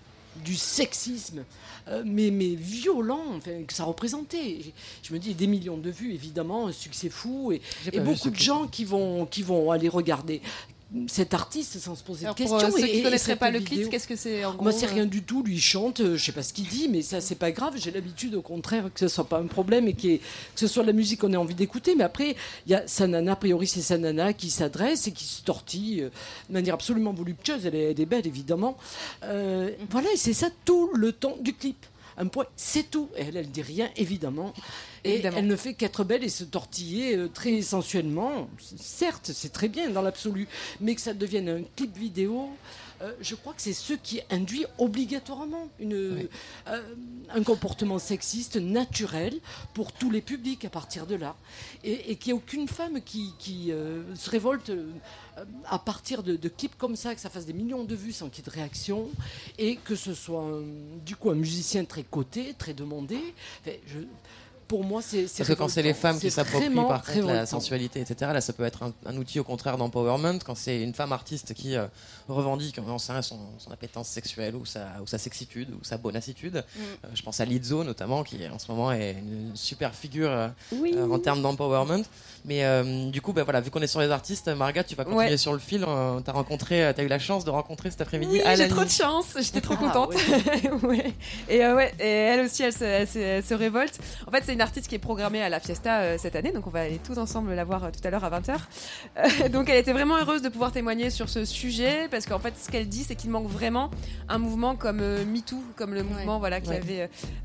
[0.43, 1.45] du sexisme,
[1.87, 4.59] euh, mais, mais violent, enfin, que ça représentait.
[5.01, 7.61] Je me dis, des millions de vues, évidemment, un succès fou, et,
[7.93, 10.41] et beaucoup de gens qui vont, qui vont aller regarder
[11.07, 12.69] cet artiste sans se poser Alors, de pour questions.
[12.77, 14.85] euh, ceux qui et connaîtraient pas le clip, qu'est-ce que c'est en gros moi, c'est
[14.87, 15.43] euh, rien du tout.
[15.43, 15.99] Lui, il chante.
[15.99, 17.73] euh, je sais pas ce qu'il dit, mais ça, c'est pas grave.
[17.77, 20.21] J'ai l'habitude, au contraire, que ce soit pas un problème et ait- que
[20.55, 21.95] ce soit la musique qu'on ait envie d'écouter.
[21.95, 23.33] Mais après, il y a Sanana.
[23.33, 26.09] A priori, c'est Sanana qui s'adresse et qui se tortille euh,
[26.49, 27.65] de manière absolument voluptueuse.
[27.65, 28.77] Elle est, elle est belle, évidemment.
[29.23, 31.85] Euh, voilà, et c'est ça tout le temps du clip.
[32.17, 33.09] Un point, c'est tout.
[33.17, 34.53] Et elle, elle dit rien, évidemment.
[35.03, 35.37] Et Évidemment.
[35.37, 38.47] elle ne fait qu'être belle et se tortiller euh, très sensuellement.
[38.77, 40.47] Certes, c'est très bien dans l'absolu,
[40.79, 42.49] mais que ça devienne un clip vidéo,
[43.01, 46.27] euh, je crois que c'est ce qui induit obligatoirement une,
[46.67, 46.81] euh,
[47.29, 49.39] un comportement sexiste naturel
[49.73, 51.35] pour tous les publics à partir de là.
[51.83, 54.71] Et, et qu'il n'y ait aucune femme qui, qui, euh, se révolte
[55.65, 58.29] à partir de, de clips comme ça, que ça fasse des millions de vues sans
[58.29, 59.09] qu'il y ait de réaction,
[59.57, 60.63] et que ce soit un-
[61.05, 63.17] du coup un musicien très coté, très demandé.
[63.61, 63.99] Enfin, je-
[64.67, 68.01] pour moi, c'est Parce que quand c'est les femmes qui s'approprient par contre la sensualité,
[68.01, 70.39] etc., là ça peut être un, un outil au contraire d'empowerment.
[70.45, 71.85] Quand c'est une femme artiste qui euh,
[72.27, 75.97] revendique j'en sais rien, son, son appétence sexuelle ou sa, ou sa sexitude ou sa
[75.97, 76.55] bonassitude.
[76.75, 76.79] Mm.
[76.81, 80.47] Euh, je pense à Lizzo notamment, qui en ce moment est une super figure euh,
[80.73, 80.93] Oui.
[80.95, 82.03] euh, en termes d'empowerment.
[82.45, 85.03] Mais euh, du coup, bah, voilà, vu qu'on est sur les artistes, Marga, tu vas
[85.03, 85.37] continuer Ouais.
[85.37, 85.83] sur le fil.
[85.87, 88.83] Euh, t'as rencontré, euh, t'as eu la chance de rencontrer cet après-midi Oui, j'ai trop
[88.83, 90.13] de chance, j'étais trop Ah, contente.
[90.15, 90.69] ouais.
[90.83, 91.13] Ouais.
[91.49, 93.97] Et, euh, ouais, et elle aussi, elle se, elle se- elle se révolte.
[94.27, 96.65] En fait, c'est une artiste qui est programmée à la Fiesta euh, cette année, donc
[96.65, 98.55] on va aller tous ensemble la voir euh, tout à l'heure à 20h.
[99.17, 102.53] Euh, donc elle était vraiment heureuse de pouvoir témoigner sur ce sujet, parce qu'en fait,
[102.57, 103.91] ce qu'elle dit, c'est qu'il manque vraiment
[104.29, 106.77] un mouvement comme MeToo, comme le mouvement voilà, qui Ouais.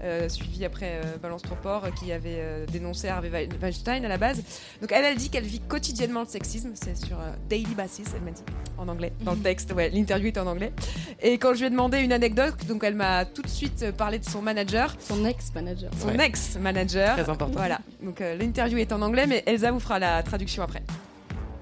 [0.02, 4.40] avait suivi après Balance ton port, qui avait dénoncé Harvey Wein- Weinstein à la base.
[4.80, 7.16] Donc elle, elle dit qu'elle vit quotidiennement le sexisme, c'est sur
[7.48, 8.42] daily basis, elle m'a dit,
[8.78, 10.72] en anglais, dans le texte, ouais, l'interview est en anglais.
[11.20, 14.18] Et quand je lui ai demandé une anecdote, donc elle m'a tout de suite parlé
[14.20, 14.94] de son manager.
[15.00, 15.90] Son ex-manager.
[15.98, 16.24] Son Ouais.
[16.26, 16.99] ex-manager.
[17.06, 17.58] Très important.
[17.58, 20.82] Voilà, donc euh, l'interview est en anglais, mais Elsa vous fera la traduction après.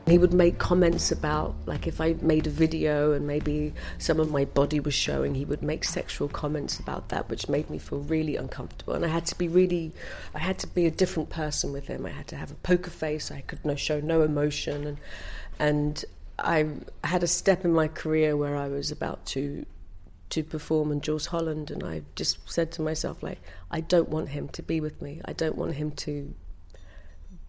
[0.09, 4.31] He would make comments about, like, if I made a video and maybe some of
[4.31, 7.99] my body was showing, he would make sexual comments about that, which made me feel
[7.99, 8.95] really uncomfortable.
[8.95, 9.93] And I had to be really,
[10.35, 12.07] I had to be a different person with him.
[12.07, 13.31] I had to have a poker face.
[13.31, 14.97] I could no, show no emotion, and
[15.59, 16.05] and
[16.39, 16.67] I
[17.05, 19.67] had a step in my career where I was about to
[20.31, 24.31] to perform and Jules Holland, and I just said to myself, like, I don't want
[24.31, 25.21] him to be with me.
[25.25, 26.35] I don't want him to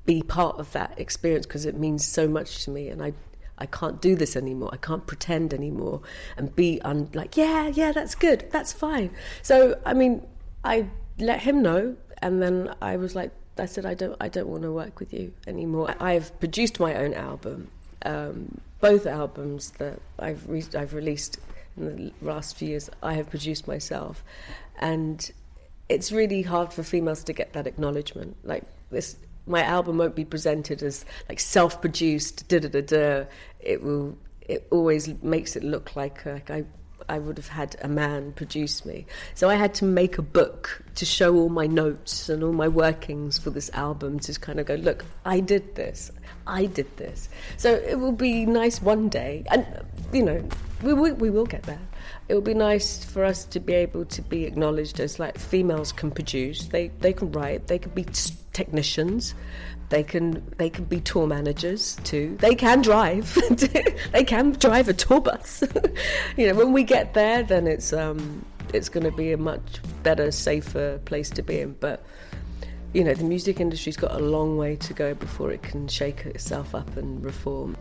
[0.06, 3.14] be part of that experience because it means so much to me and I
[3.60, 4.70] I can't do this anymore.
[4.72, 6.02] I can't pretend anymore
[6.38, 8.46] and be un- like, yeah, yeah, that's good.
[8.52, 9.12] That's fine.
[9.42, 10.26] So, I mean,
[10.64, 10.88] I
[11.20, 14.64] let him know and then I was like I said I don't I don't want
[14.64, 15.94] to work with you anymore.
[16.00, 17.70] I've produced my own album.
[18.04, 21.38] Um, both albums that I've re- I've released
[21.78, 24.24] in the last few years I have produced myself
[24.80, 25.32] and
[25.90, 28.38] it's really hard for females to get that acknowledgement.
[28.44, 32.48] Like this, my album won't be presented as like self-produced.
[32.48, 33.26] Da da da da.
[33.60, 34.16] It will.
[34.42, 36.64] It always makes it look like like I.
[37.08, 39.08] I would have had a man produce me.
[39.34, 42.68] So I had to make a book to show all my notes and all my
[42.68, 46.12] workings for this album to kind of go, look, I did this.
[46.46, 47.28] I did this.
[47.58, 49.44] So it will be nice one day.
[49.50, 49.66] And,
[50.14, 50.48] you know,
[50.82, 51.82] we will, we will get there.
[52.28, 55.92] It would be nice for us to be able to be acknowledged as like females
[55.92, 56.68] can produce.
[56.68, 57.68] They they can write.
[57.68, 58.06] They can be
[58.54, 59.34] technicians.
[59.90, 62.38] They can they can be tour managers too.
[62.40, 63.34] They can drive.
[64.12, 65.64] they can drive a tour bus.
[66.38, 69.82] you know, when we get there, then it's um it's going to be a much
[70.04, 71.74] better, safer place to be in.
[71.80, 72.04] But
[72.94, 76.26] you know, the music industry's got a long way to go before it can shake
[76.26, 77.76] itself up and reform.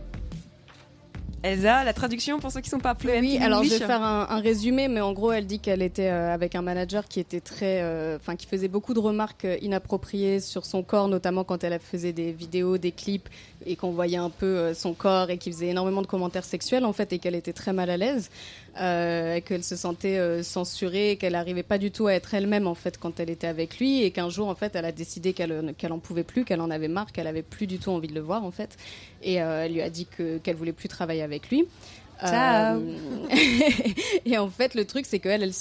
[1.41, 4.27] Elsa, la traduction pour ceux qui sont pas fluents Oui, alors je vais faire un,
[4.29, 7.39] un résumé, mais en gros, elle dit qu'elle était euh, avec un manager qui était
[7.39, 11.63] très, euh, enfin, qui faisait beaucoup de remarques euh, inappropriées sur son corps, notamment quand
[11.63, 13.29] elle faisait des vidéos, des clips,
[13.65, 16.93] et qu'on voyait un peu son corps, et qui faisait énormément de commentaires sexuels en
[16.93, 18.29] fait, et qu'elle était très mal à l'aise,
[18.77, 22.97] et qu'elle se sentait censurée, qu'elle n'arrivait pas du tout à être elle-même en fait
[22.97, 25.91] quand elle était avec lui, et qu'un jour en fait, elle a décidé qu'elle qu'elle
[25.91, 28.21] en pouvait plus, qu'elle en avait marre, qu'elle avait plus du tout envie de le
[28.21, 28.77] voir en fait,
[29.23, 31.67] et elle lui a dit que qu'elle voulait plus travailler avec lui.
[32.21, 32.79] Ciao.
[32.79, 32.97] Euh,
[34.25, 35.53] et en fait, le truc, c'est qu'elle, elle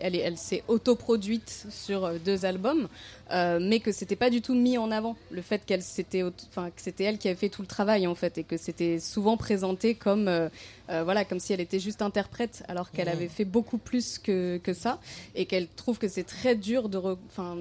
[0.00, 2.88] elle, elle s'est autoproduite sur euh, deux albums,
[3.32, 5.16] euh, mais que c'était pas du tout mis en avant.
[5.30, 8.06] Le fait qu'elle s'était, auto- enfin, que c'était elle qui avait fait tout le travail
[8.06, 10.48] en fait, et que c'était souvent présenté comme, euh,
[10.90, 13.14] euh, voilà, comme si elle était juste interprète, alors qu'elle Mhm.
[13.14, 15.00] avait fait beaucoup plus que, que ça,
[15.34, 17.00] et qu'elle trouve que c'est très dur de,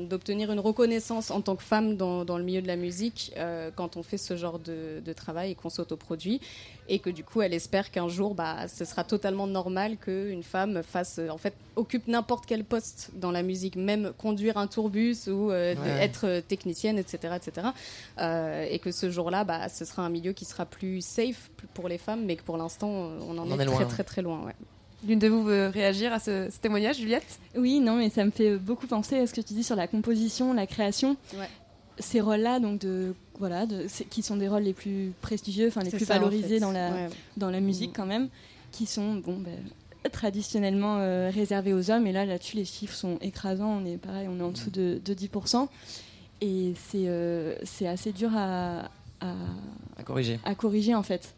[0.07, 3.33] d'obtenir une reconnaissance en tant que femme dans, dans le milieu de la musique
[3.75, 6.41] quand on fait ce genre de, de travail et qu'on s'autoproduit
[6.87, 10.83] et que du coup elle espère qu'un jour bah, ce sera totalement normal qu'une femme
[10.83, 15.51] fasse en fait occupe n'importe quel poste dans la musique même conduire un tourbus ou
[15.55, 16.03] euh, Ouais.
[16.05, 17.67] être euh, technicienne etc etc
[18.19, 21.87] Euh, et que ce jour-là bah, ce sera un milieu qui sera plus safe pour
[21.89, 23.85] les femmes mais que pour l'instant on en On est, est très loin.
[23.85, 24.53] très très loin ouais.
[25.07, 27.37] L'une de vous veut réagir à ce, ce témoignage, Juliette?
[27.55, 29.87] Oui, non, mais ça me fait beaucoup penser à ce que tu dis sur la
[29.87, 31.15] composition, la création.
[31.35, 31.47] Ouais.
[31.99, 35.91] Ces rôles-là, donc de voilà, de, qui sont des rôles les plus prestigieux, enfin les
[35.91, 36.59] plus ça, en valorisés fait.
[36.59, 37.09] dans la Ouais.
[37.37, 38.29] dans la musique quand même,
[38.71, 39.59] qui sont bon ben,
[40.09, 42.07] traditionnellement euh, réservés aux hommes.
[42.07, 43.81] Et là, là-dessus, les chiffres sont écrasants.
[43.81, 45.67] On est pareil, on est en dessous de, de 10%.
[46.41, 48.89] Et c'est euh, c'est assez dur à,
[49.21, 49.33] à,
[49.97, 50.39] À corriger.
[50.43, 51.33] à corriger en fait.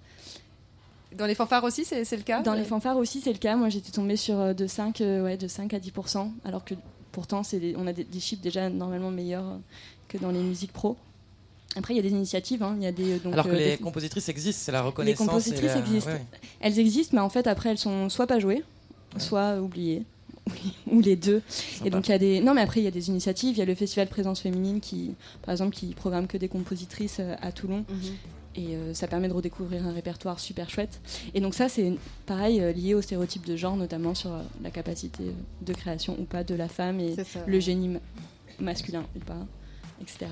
[1.16, 2.42] Dans les fanfares aussi, c'est c'est le cas?
[2.42, 3.56] Dans les fanfares aussi, c'est le cas.
[3.56, 6.74] Moi, j'étais tombée sur euh, de 5, euh, ouais, de 5 à 10%, alors que
[7.12, 9.60] pourtant, des- on a des, des chiffres déjà normalement meilleurs
[10.10, 10.98] que dans les musiques pro.
[11.76, 12.64] Après, il y a des initiatives.
[12.64, 12.76] hein.
[12.78, 14.86] Il y a des, donc, Alors que euh, les des- compositrices existent, c'est la les
[14.88, 15.22] reconnaissance.
[15.26, 16.12] et compositrices la- existent.
[16.12, 16.26] ouais.
[16.60, 18.64] Elles existent, mais en fait, après, elles sont soit pas jouées,
[19.18, 20.04] soit oubliées.
[20.90, 21.42] ou les deux.
[21.84, 23.60] Et donc il y a des non mais après il y a des initiatives, il
[23.60, 27.36] y a le festival Présence féminine qui par exemple qui programme que des compositrices euh,
[27.42, 27.84] à Toulon
[28.56, 31.02] et euh, ça permet de redécouvrir un répertoire super chouette.
[31.34, 31.92] Et donc ça c'est
[32.26, 35.26] pareil euh, lié aux stéréotypes de genre notamment sur euh, la capacité
[35.64, 37.60] de création ou pas de la femme et ça, le ouais.
[37.60, 38.00] génie ma-
[38.62, 39.46] masculin ou pas,
[40.02, 40.28] etc.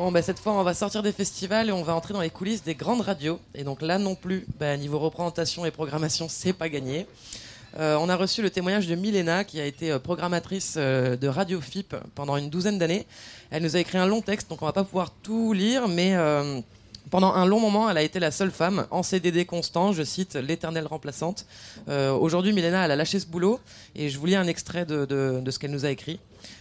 [0.00, 2.30] Bon, bah, cette fois, on va sortir des festivals et on va entrer dans les
[2.30, 3.38] coulisses des grandes radios.
[3.54, 7.06] Et donc là non plus, bah, niveau représentation et programmation, c'est pas gagné.
[7.78, 11.28] Euh, on a reçu le témoignage de Milena, qui a été euh, programmatrice euh, de
[11.28, 13.06] Radio FIP pendant une douzaine d'années.
[13.50, 16.16] Elle nous a écrit un long texte, donc on va pas pouvoir tout lire, mais
[17.08, 20.34] pendant un long moment, elle a été la seule femme en CDD constant, je cite,
[20.34, 21.46] l'éternelle remplaçante.
[21.88, 23.58] Euh, Aujourd'hui, Milena, elle a lâché ce boulot,
[23.96, 26.20] et je vous lis un extrait de, de- ce qu'elle nous a écrit.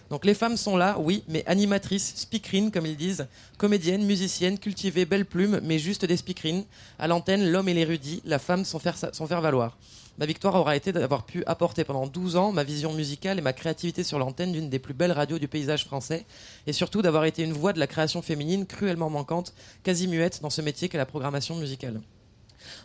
[0.09, 5.05] Donc les femmes sont là, oui, mais animatrices, speakerines comme ils disent, comédiennes, musiciennes, cultivées,
[5.05, 6.63] belles plumes, mais juste des speakerines.
[6.97, 9.77] À l'antenne, l'homme et l'érudit, la femme sans faire, sans faire valoir.
[10.19, 13.53] Ma victoire aura été d'avoir pu apporter pendant 12 ans ma vision musicale et ma
[13.53, 16.25] créativité sur l'antenne d'une des plus belles radios du paysage français,
[16.67, 20.49] et surtout d'avoir été une voix de la création féminine cruellement manquante, quasi muette dans
[20.49, 22.01] ce métier qu'est la programmation musicale.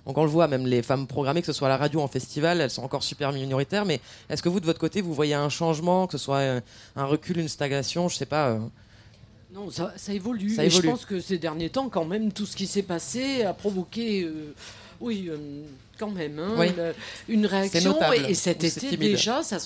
[0.07, 2.03] Donc on le voit, même les femmes programmées, que ce soit à la radio ou
[2.05, 3.85] en festival, elles sont encore super minoritaires.
[3.85, 6.61] Mais est-ce que vous, de votre côté, vous voyez un changement, que ce soit euh,
[6.95, 8.51] un recul, une stagnation, je sais pas.
[8.51, 8.61] euh,
[9.53, 10.51] Non, ça, ça évolue.
[10.51, 10.87] Ça et évolue.
[10.87, 14.23] je pense que ces derniers temps, quand même, tout ce qui s'est passé a provoqué,
[14.23, 14.55] euh,
[15.01, 15.37] oui, euh,
[15.99, 16.69] quand même, hein, Oui.
[17.29, 17.97] une, une réaction.
[18.13, 19.59] Et, et cet été, déjà, ça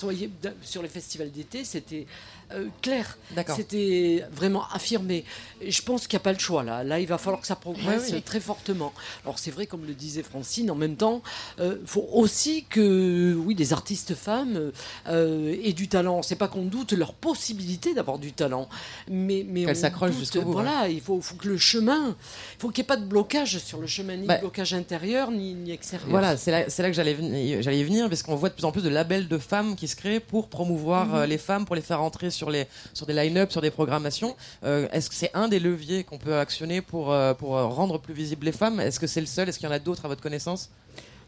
[0.61, 2.05] sur les festivals d'été, c'était
[2.53, 3.17] euh, clair.
[3.55, 5.23] C'était vraiment affirmé.
[5.65, 6.83] Je pense qu'il n'y a pas le choix là.
[6.83, 8.21] Là, il va falloir que ça progresse oui.
[8.21, 8.93] très fortement.
[9.25, 11.21] Alors c'est vrai, comme le disait Francine, en même temps,
[11.59, 14.71] il faut aussi que, oui, des artistes femmes
[15.07, 16.21] euh, aient du talent.
[16.21, 18.69] C'est pas qu'on doute leur possibilité d'avoir du talent,
[19.09, 22.15] mais mais Qu'elles s'accrochent jusqu'au bout, Voilà, il faut, faut que le chemin,
[22.55, 24.73] il faut qu'il n'y ait pas de blocage sur le chemin, ni Bah, de blocage
[24.73, 26.09] intérieur ni, ni extérieur.
[26.09, 28.71] Voilà, c'est là, que j'allais venir, j'allais y venir, parce qu'on voit de plus en
[28.71, 31.15] plus de labels de femmes qui se créent pour promouvoir Mhm.
[31.15, 34.35] euh, les femmes, pour les faire entrer sur, les, sur des line-up, sur des programmations.
[34.63, 37.97] Euh, Est-ce que c'est un des leviers qu'on peut actionner pour, euh, pour euh, rendre
[37.97, 38.79] plus visibles les femmes?
[38.79, 39.49] Est-ce que c'est le seul?
[39.49, 40.69] Est-ce qu'il y en a d'autres à votre connaissance?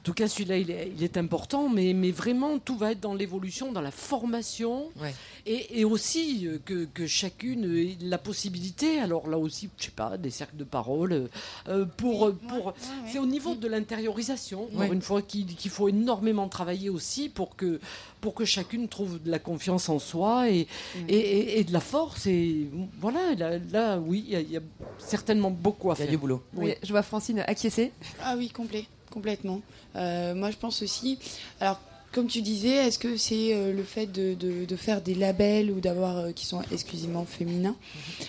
[0.01, 2.99] En tout cas, celui-là, il est, il est important, mais, mais vraiment, tout va être
[3.01, 5.13] dans l'évolution, dans la formation, Ouais.
[5.45, 9.91] et, et aussi euh, que, que chacune ait la possibilité, alors là aussi, je sais
[9.91, 11.27] pas, des cercles de parole, euh,
[11.67, 12.33] euh, pour...
[12.49, 12.73] pour
[13.11, 17.79] C'est au niveau de l'intériorisation, une fois, qu'il faut énormément travailler aussi pour que,
[18.21, 20.65] pour que chacune trouve de la confiance en soi et,
[21.09, 22.25] et, et- et de la force.
[22.25, 22.67] Et
[22.99, 24.61] voilà, là, là, oui, il y a- il y, a
[24.97, 26.11] certainement beaucoup à Il y a faire.
[26.11, 26.41] du boulot.
[26.55, 27.91] Oui, je vois Francine acquiescer.
[28.23, 29.61] Ah oui, complet, complètement.
[29.95, 31.19] Euh, moi, je pense aussi.
[31.59, 31.79] Alors,
[32.11, 35.71] comme tu disais, est-ce que c'est euh, le fait de, de- de faire des labels
[35.71, 37.75] ou d'avoir euh, qui sont exclusivement féminins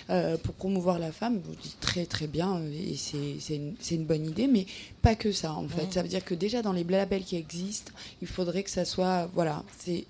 [0.09, 1.41] euh, pour promouvoir la femme?
[1.43, 4.65] Vous dis très très bien et c'est une, une bonne idée, mais
[5.01, 5.91] pas que ça en fait.
[5.93, 7.91] Ça veut dire que déjà dans les labels qui existent,
[8.21, 10.05] il faudrait que ça soit voilà, c'est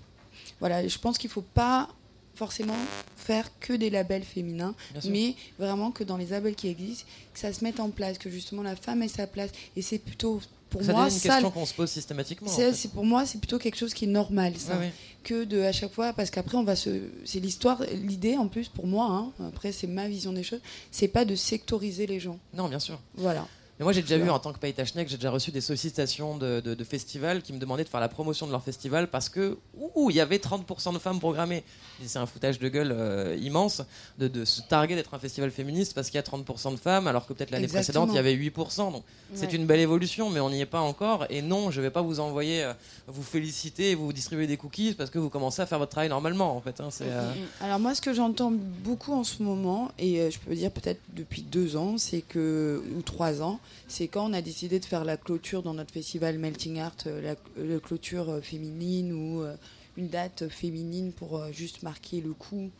[0.60, 0.86] voilà.
[0.86, 1.88] Je pense qu'il faut pas
[2.36, 2.76] forcément
[3.16, 4.74] faire que des labels féminins,
[5.10, 8.30] mais vraiment que dans les labels qui existent, que ça se mette en place, que
[8.30, 9.50] justement la femme ait sa place.
[9.76, 10.40] Et c'est plutôt
[10.78, 11.28] pour Ça moi une ça.
[11.30, 12.48] question qu'on se pose systématiquement.
[12.50, 12.88] en C'est fait.
[12.88, 14.92] pour moi c'est plutôt quelque chose qui est normal ça Ouais, ouais.
[15.22, 16.90] que de à chaque fois parce qu'après on va se
[17.24, 19.06] c'est l'histoire l'idée en plus pour moi
[19.38, 20.60] hein, après c'est ma vision des choses
[20.90, 22.98] c'est pas de sectoriser les gens Non, bien sûr.
[23.16, 23.46] voilà
[23.78, 26.36] Mais moi, j'ai déjà vu en tant que Paye Tachnek, j'ai déjà reçu des sollicitations
[26.36, 29.28] de, de- de festivals qui me demandaient de faire la promotion de leur festival parce
[29.28, 29.58] que
[29.96, 31.64] ouh, il y avait 30% de femmes programmées.
[32.04, 33.82] C'est un foutage de gueule euh, immense
[34.18, 37.06] de, de se targuer d'être un festival féministe parce qu'il y a 30% de femmes
[37.08, 38.92] alors que peut-être l'année précédente il y avait 8%.
[38.92, 39.02] Donc
[39.34, 41.26] c'est une belle évolution, mais on n'y est pas encore.
[41.30, 42.72] Et non, je vais pas vous envoyer euh,
[43.08, 46.08] vous féliciter et vous distribuer des cookies parce que vous commencez à faire votre travail
[46.08, 46.80] normalement en fait.
[46.80, 46.90] hein.
[47.02, 51.00] Euh, alors moi ce que j'entends beaucoup en ce moment et je peux dire peut-être
[51.12, 53.58] depuis deux ans c'est que ou trois ans
[53.88, 57.20] c'est quand on a décidé de faire la clôture dans notre festival Melting Art euh,
[57.22, 59.54] la, la clôture euh, féminine ou euh,
[59.96, 62.70] une date féminine pour euh, juste marquer le coup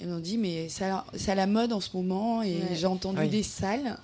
[0.00, 2.74] et on dit mais ça c'est à la mode en ce moment et Ouais.
[2.74, 3.28] j'ai entendu Oui.
[3.28, 3.96] des salles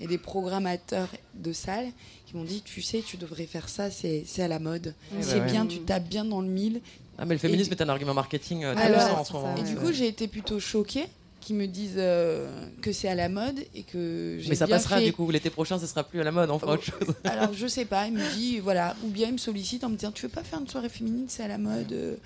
[0.00, 1.90] et des programmateurs de salles
[2.26, 5.18] qui m'ont dit tu sais tu devrais faire ça c'est c'est à la mode Ouais,
[5.22, 5.50] c'est bah ouais.
[5.52, 6.80] bien tu tapes bien dans le mille
[7.18, 9.54] Ah, mais le féminisme Et- est un argument marketing euh, très Alors, en ce moment.
[9.56, 11.04] et du c'est- coup, j'ai été plutôt choquée
[11.42, 12.48] qu'ils me disent euh,
[12.80, 15.04] que c'est à la mode et que j'ai mais ça bien passera fait.
[15.04, 16.74] du coup l'été prochain, ce sera plus à la mode, on fera Oh.
[16.76, 17.14] autre chose.
[17.24, 19.96] Alors, je sais pas, il me dit, voilà, ou bien il me sollicite en me
[19.96, 21.92] disant, tu veux pas faire une soirée féminine, c'est à la mode.
[21.92, 22.16] euh.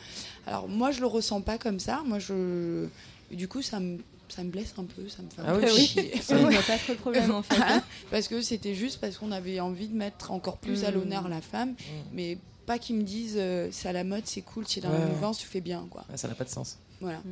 [0.46, 2.02] Alors, moi, je le ressens pas comme ça.
[2.06, 2.86] Moi, je.
[3.32, 3.98] et du coup, ça me.
[4.28, 6.12] Ça me blesse un peu, ça me fait un Ah peu oui, chier.
[6.20, 7.54] Ça voit pas trop le problème en fait.
[8.10, 10.94] Parce que c'était juste parce qu'on avait envie de mettre encore plus à Mm.
[10.94, 11.74] l'honneur la femme,
[12.12, 14.88] mais pas qu'ils me disent euh, c'est à la mode, c'est cool, tu es dans
[14.90, 15.10] Ouais, la ouais.
[15.12, 16.04] mouvance, tu fais bien, quoi.
[16.10, 16.76] Ouais, ça n'a pas de sens.
[17.00, 17.22] Voilà.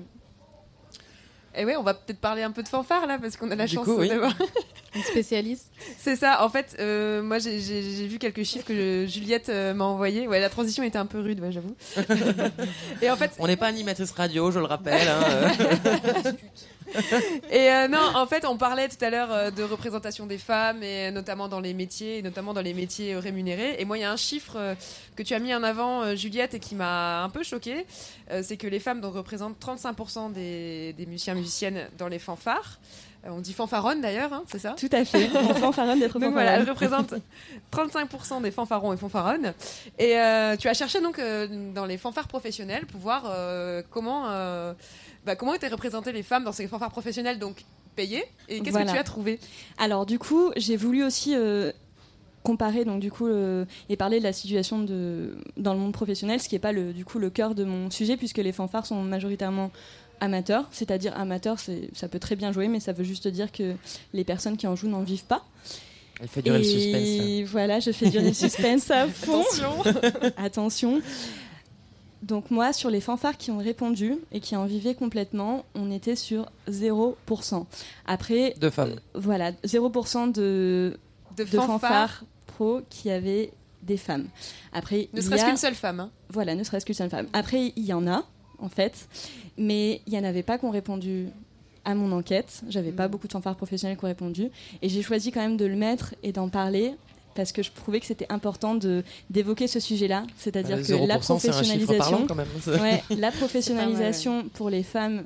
[1.56, 3.66] Et ouais, on va peut-être parler un peu de fanfare là, parce qu'on a la
[3.66, 4.08] Du chance oui.
[4.08, 4.32] d'avoir.
[4.94, 5.70] Une spécialiste.
[5.98, 7.58] C'est ça, en fait, euh, moi j'ai-
[8.06, 10.28] vu quelques chiffres que Juliette euh, m'a envoyés.
[10.28, 11.74] Ouais, la transition était un peu rude, ouais, j'avoue.
[13.02, 15.08] Et en fait, On n'est pas animatrice radio, je le rappelle.
[15.08, 15.24] hein,
[16.26, 16.32] euh.
[17.50, 20.82] et euh, non, en fait, on parlait tout à l'heure euh, de représentation des femmes,
[20.82, 23.76] et notamment dans les métiers, et notamment dans les métiers euh, rémunérés.
[23.78, 24.76] Et moi, il y a un chiffre
[25.16, 27.86] que tu as mis en avant, Juliette, et qui m'a un peu choquée.
[28.42, 32.78] C'est que les femmes donc, représentent 35% des, des musiciens musiciennes dans les fanfares.
[33.26, 34.74] On dit fanfaronne d'ailleurs, hein, c'est ça?
[34.78, 35.30] Tout à fait.
[35.34, 37.06] On fanfaronne d'être Donc voilà, elle fanfaronne.
[37.72, 39.54] représente 35% des fanfarons et fanfaronnes.
[39.98, 44.26] Et euh, tu as cherché donc euh, dans les fanfares professionnels pour voir euh, comment,
[45.24, 47.64] bah, comment étaient représentées les femmes dans ces fanfares professionnelles donc
[47.96, 48.24] payées.
[48.48, 48.86] Et qu'est-ce Voilà.
[48.86, 49.38] que tu as trouvé?
[49.78, 51.70] Alors du coup, j'ai voulu aussi euh,
[52.42, 56.40] comparer donc du coup euh, et parler de la situation de dans le monde professionnel,
[56.40, 58.86] ce qui n'est pas le du coup le cœur de mon sujet puisque les fanfares
[58.86, 59.70] sont majoritairement
[60.20, 63.74] amateurs, c'est-à-dire amateurs, c'est ça peut très bien jouer, mais ça veut juste dire que
[64.12, 65.44] les personnes qui en jouent n'en vivent pas.
[66.20, 67.50] Elle fait durer le Et suspense.
[67.50, 69.40] voilà, je fais durer le suspense à fond.
[69.40, 69.82] Attention
[70.36, 71.02] Attention.
[72.24, 76.16] Donc moi, sur les fanfares qui ont répondu et qui en vivaient complètement, on était
[76.16, 77.66] sur 0%.
[78.06, 78.92] Après, Deux femmes.
[78.92, 80.98] euh, voilà, 0% de,
[81.36, 81.66] De de fanfares.
[81.80, 83.50] fanfares pro qui avaient
[83.82, 84.28] des femmes.
[84.72, 86.00] Après, Ne serait-ce a- qu'une seule femme.
[86.00, 86.10] hein.
[86.30, 87.26] Voilà, ne serait-ce qu'une seule femme.
[87.34, 88.24] Après, il y en a,
[88.58, 89.06] en fait,
[89.58, 91.28] mais il y en avait pas qui ont répondu
[91.84, 92.62] à mon enquête.
[92.70, 92.96] J'avais Mm.
[92.96, 94.48] pas beaucoup de fanfares professionnels qui ont répondu.
[94.80, 96.94] Et j'ai choisi quand même de le mettre et d'en parler
[97.34, 101.18] parce que je trouvais que c'était important de d'évoquer ce sujet-là, c'est-à-dire Euh, que la
[101.18, 102.48] 0%, c'est un chiffre professionnalisation, parlant, quand même.
[102.82, 105.24] ouais, la professionnalisation pour les femmes,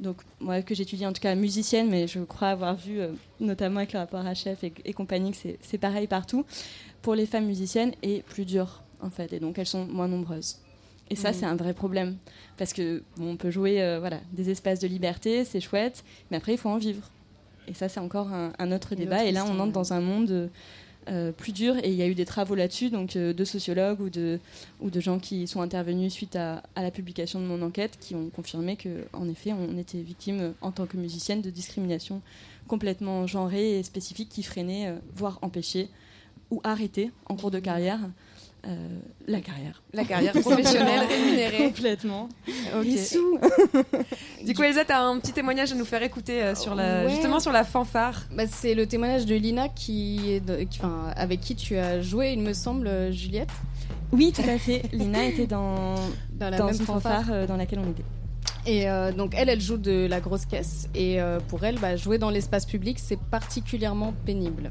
[0.00, 3.78] donc moi que j'étudie en tout cas musicienne, mais je crois avoir vu euh, notamment
[3.78, 6.44] avec le rapport HF et, et compagnie que c'est- c'est pareil partout,
[7.02, 10.58] pour les femmes musiciennes est plus dur en fait, et donc elles sont moins nombreuses.
[11.08, 11.34] Et ça, Mhm.
[11.38, 12.16] c'est un vrai problème.
[12.56, 16.36] Parce que bon, on peut jouer euh, voilà, des espaces de liberté, c'est chouette, mais
[16.38, 17.08] après, il faut en vivre.
[17.68, 19.16] Et ça, c'est encore un, un autre Une débat.
[19.18, 20.50] autre et là, on entre dans un monde
[21.08, 21.76] euh, plus dur.
[21.82, 24.40] Et il y a eu des travaux là-dessus, donc euh, de sociologues ou de,
[25.00, 28.76] gens qui sont intervenus suite à, à la publication de mon enquête, qui ont confirmé
[28.76, 32.22] que, en effet, on était victime, euh, en tant que musicienne, de discrimination
[32.66, 35.88] complètement genrée et spécifique qui freinait, voire empêchait
[36.50, 38.00] ou arrêtait en cours de carrière
[38.66, 38.98] euh,
[39.28, 39.82] la carrière.
[39.92, 41.66] La carrière professionnelle rémunérée.
[41.68, 42.28] Complètement.
[42.82, 43.38] Les sous.
[44.44, 47.04] Du coup, Elsa, tu as un petit témoignage à nous faire écouter euh, sur la,
[47.04, 47.10] Ouais.
[47.10, 48.22] justement sur la fanfare.
[48.36, 52.00] Bah, c'est le témoignage de Lina qui est de- qui- enfin, avec qui tu as
[52.00, 53.50] joué, il me semble, euh, Juliette.
[54.12, 54.82] Oui, tout à fait.
[54.92, 55.94] Lina était dans,
[56.32, 57.02] Dans la dans même fanfare.
[57.22, 58.04] fanfare euh, dans laquelle on était.
[58.68, 60.88] Et euh, donc elle, elle joue de la grosse caisse.
[60.94, 64.70] Et euh, pour elle, bah, jouer dans l'espace public, c'est particulièrement pénible.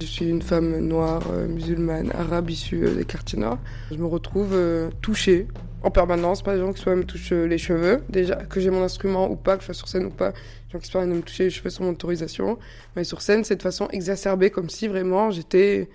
[0.00, 3.58] Je suis une femme noire, euh, musulmane, arabe, issue euh, des quartiers nord.
[3.92, 5.46] Je me retrouve euh, touchée
[5.84, 8.82] en permanence par des gens qui soit me touchent les cheveux, déjà que j'ai mon
[8.82, 10.38] instrument ou pas, que je sois sur scène ou pas, des
[10.72, 12.58] gens qui de me toucher les cheveux sans mon autorisation.
[12.96, 15.88] Mais sur scène, c'est de façon exacerbée, comme si vraiment j'étais...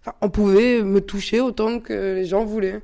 [0.00, 2.80] Enfin, on pouvait me toucher autant que les gens voulaient.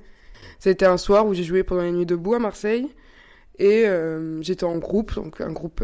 [0.58, 2.88] C'était un soir où j'ai joué pendant les nuits debout à Marseille
[3.58, 3.86] et
[4.42, 5.82] j'étais en groupe, donc un groupe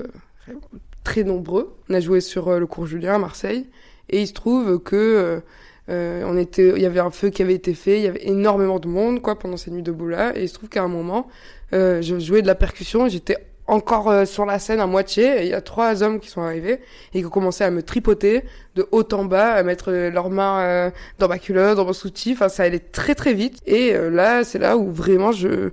[1.04, 1.74] très nombreux.
[1.88, 3.66] On a joué sur le cours Julien à Marseille.
[4.12, 5.40] Et il se trouve que euh,
[5.88, 8.26] euh, on était, il y avait un feu qui avait été fait, il y avait
[8.26, 10.32] énormément de monde quoi pendant ces nuits debout là.
[10.36, 11.28] Et il se trouve qu'à un moment,
[11.72, 15.42] euh, je jouais de la percussion, j'étais encore euh, sur la scène à moitié.
[15.42, 16.80] Il y a trois hommes qui sont arrivés
[17.14, 18.44] et qui ont commencé à me tripoter
[18.76, 22.38] de haut en bas, à mettre euh, leurs mains dans ma culotte, dans mon soutif.
[22.38, 23.58] Enfin, ça allait très très vite.
[23.66, 25.70] Et là, c'est là où vraiment je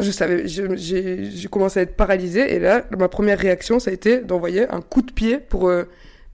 [0.00, 4.18] je savais, j'ai commencé à être paralysée et là, ma première réaction, ça a été
[4.18, 5.70] d'envoyer un coup de pied pour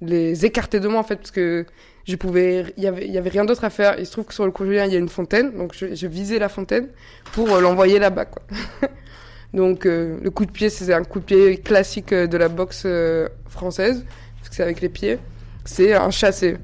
[0.01, 1.67] les écarter de moi en fait, parce que
[2.07, 3.97] je pouvais, il y avait, il y avait rien d'autre à faire.
[3.99, 6.07] Il se trouve que sur le cours Julien, il y a une fontaine, donc je,
[6.07, 6.89] visais la fontaine
[7.33, 8.43] pour euh, l'envoyer là-bas, quoi.
[9.55, 12.49] donc euh, le coup de pied, c'est un coup de pied classique euh, de la
[12.49, 12.87] boxe
[13.49, 14.05] française,
[14.39, 15.19] parce que c'est avec les pieds.
[15.65, 16.57] C'est un chassé.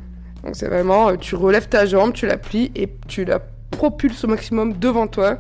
[0.43, 4.29] Donc c'est vraiment, tu relèves ta jambe, tu la plies et tu la propulses au
[4.29, 5.39] maximum devant toi.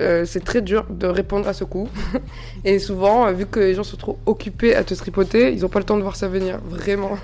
[0.00, 1.88] Euh, c'est très dur de répondre à ce coup.
[2.64, 5.68] et souvent, euh, vu que les gens sont trop occupés à te tripoter, ils n'ont
[5.68, 6.58] pas le temps de voir ça venir.
[6.64, 7.18] Vraiment.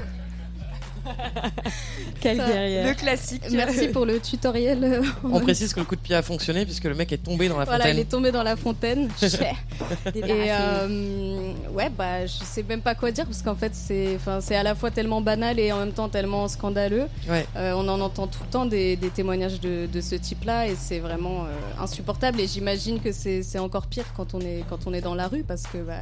[2.21, 2.89] Quelle Ça, guerrière.
[2.89, 3.43] Le classique.
[3.53, 5.03] Merci pour le tutoriel.
[5.25, 7.59] On précise que le coup de pied a fonctionné puisque le mec est tombé dans
[7.59, 7.97] la Voilà, fontaine.
[7.97, 9.09] il est tombé dans la fontaine.
[10.15, 14.41] Et euh, ouais, bah, je sais même pas quoi dire parce qu'en fait, c'est, enfin,
[14.41, 17.07] c'est à la fois tellement banal et en même temps tellement scandaleux.
[17.29, 17.47] Ouais.
[17.57, 20.75] Euh, on en entend tout le temps des, des témoignages de, de ce type-là et
[20.77, 22.41] c'est vraiment euh, insupportable.
[22.41, 25.29] Et j'imagine que c'est, c'est encore pire quand on est quand on est dans la
[25.29, 25.95] rue parce que bah,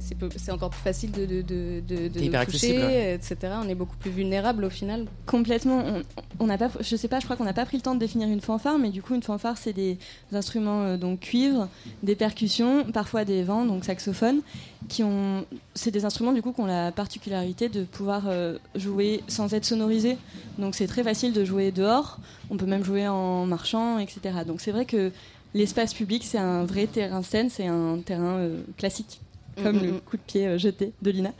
[0.00, 3.14] c'est, peu- c'est encore plus facile de de de, de, nous toucher, ouais.
[3.14, 3.36] etc.
[3.64, 5.06] On est beaucoup plus vulnérable au final.
[5.26, 5.78] Complètement.
[5.86, 6.02] On-
[6.40, 8.28] On pas, je sais pas, je crois qu'on n'a pas pris le temps de définir
[8.28, 9.98] une fanfare, mais du coup, une fanfare, c'est des
[10.32, 11.68] instruments euh, donc cuivre,
[12.02, 14.40] des percussions, parfois des vents, donc saxophone,
[14.88, 19.64] qui ont, c'est des instruments du coup la particularité de pouvoir euh, jouer sans être
[19.64, 20.16] sonorisés.
[20.58, 22.18] Donc c'est très facile de jouer dehors.
[22.50, 24.20] On peut même jouer en marchant, etc.
[24.46, 25.10] Donc c'est vrai que
[25.54, 29.20] l'espace public, c'est un vrai terrain scène, c'est un terrain euh, classique.
[29.62, 30.00] comme Mm, le mm.
[30.00, 31.32] coup de pied euh, jeté de Lina.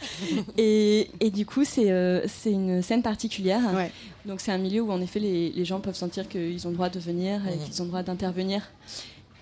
[0.57, 3.63] et, et du coup, c'est euh, une scène particulière.
[4.27, 6.77] Donc c'est un milieu où en effet les, les gens peuvent sentir qu'ils ont le
[6.77, 8.71] droit de venir et qu'ils ont le droit d'intervenir.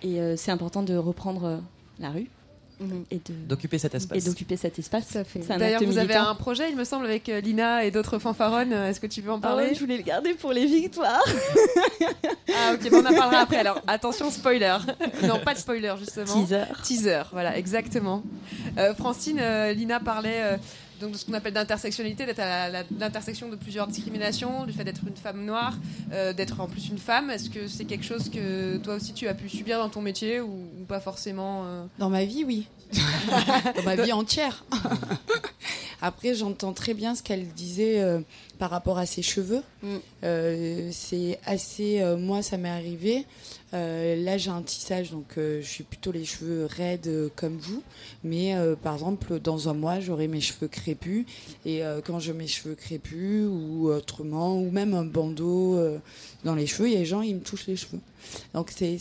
[0.02, 1.56] Et euh, c'est important de reprendre euh,
[1.98, 2.28] la rue
[3.10, 4.18] et de D'occuper cet espace.
[4.18, 5.16] et d'occuper cet espace.
[5.48, 8.72] D'ailleurs, vous avez un projet, il me semble, avec euh, Lina et d'autres fanfaronnes.
[8.72, 10.66] Euh, Est-ce que tu veux en Ah parler ouais, je voulais le garder pour les
[10.66, 11.24] victoires.
[12.58, 13.58] Ah ok, bon, on en parlera après.
[13.58, 14.76] Alors attention, spoiler.
[15.24, 16.24] non, pas de spoiler justement.
[16.24, 16.64] Teaser.
[16.82, 18.22] Teaser, voilà, exactement.
[18.78, 20.56] Euh, Francine, euh, Lina parlait euh,
[21.00, 22.68] donc de ce qu'on appelle d'intersectionnalité, d'être à
[22.98, 25.76] l'intersection de plusieurs discriminations, du fait d'être une femme noire,
[26.12, 27.30] euh, d'être en plus une femme.
[27.30, 30.40] Est-ce que c'est quelque chose que toi aussi tu as pu subir dans ton métier
[30.40, 31.84] ou, ou pas forcément euh?
[31.98, 32.66] Dans ma vie, oui.
[33.76, 34.64] Dans ma vie entière.
[36.02, 38.20] Après, j'entends très bien ce qu'elle disait euh,
[38.58, 39.62] par rapport à ses cheveux.
[40.22, 42.00] Euh, c'est assez.
[42.18, 43.26] moi, ça m'est arrivé.
[43.76, 47.58] Euh, là, j'ai un tissage, donc euh, je suis plutôt les cheveux raides euh, comme
[47.58, 47.82] vous.
[48.24, 51.26] Mais euh, par exemple, dans un mois, j'aurai mes cheveux crépus.
[51.66, 55.78] Et quand je mets mes cheveux crépus ou autrement, ou même un bandeau
[56.44, 57.98] dans les cheveux, il y a des gens, ils me touchent les cheveux.
[58.54, 58.98] Donc c'est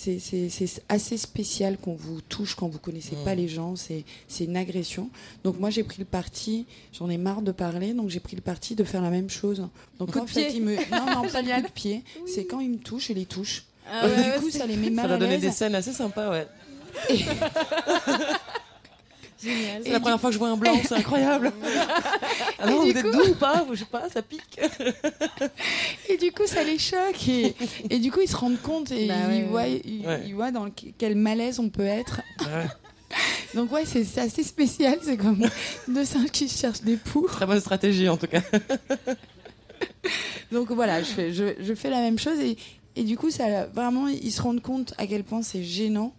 [0.90, 3.76] assez spécial qu'on vous touche quand vous connaissez pas les gens.
[3.76, 4.04] C'est
[4.40, 5.10] une agression.
[5.44, 6.66] Donc moi, j'ai pris le parti.
[6.94, 9.68] J'en ai marre de parler, donc j'ai pris le parti de faire la même chose.
[10.00, 12.04] Donc Coup en fait, ils me non non pas de pied.
[12.26, 13.66] C'est quand ils me touchent, je les touche.
[13.92, 15.42] Ah ouais, du coup, ça les met mal Ça donner l'aise.
[15.42, 16.48] des scènes assez sympas, ouais.
[19.44, 19.82] Génial.
[19.84, 21.52] C'est la première fois que je vois un blanc, c'est incroyable.
[22.68, 24.60] Et vous du êtes coup- doux ou pas Je sais pas, ça pique.
[26.10, 27.28] Et du coup, ça les choque.
[27.28, 27.54] Et,
[27.90, 29.82] et du coup, ils se rendent compte et Bah ils, ouais, voient, ouais.
[29.84, 30.22] ils, Ouais.
[30.26, 30.68] ils voient dans
[30.98, 32.22] quel malaise on peut être.
[33.54, 34.98] Donc ouais, c'est c'est assez spécial.
[35.04, 35.46] C'est comme
[35.88, 37.28] deux singes qui cherchent des poux.
[37.28, 38.42] Très bonne stratégie en tout cas.
[40.52, 42.58] Donc voilà, je fais, je, je fais la même chose et,
[42.96, 46.14] et du coup, ça, vraiment, ils se rendent compte à quel point c'est gênant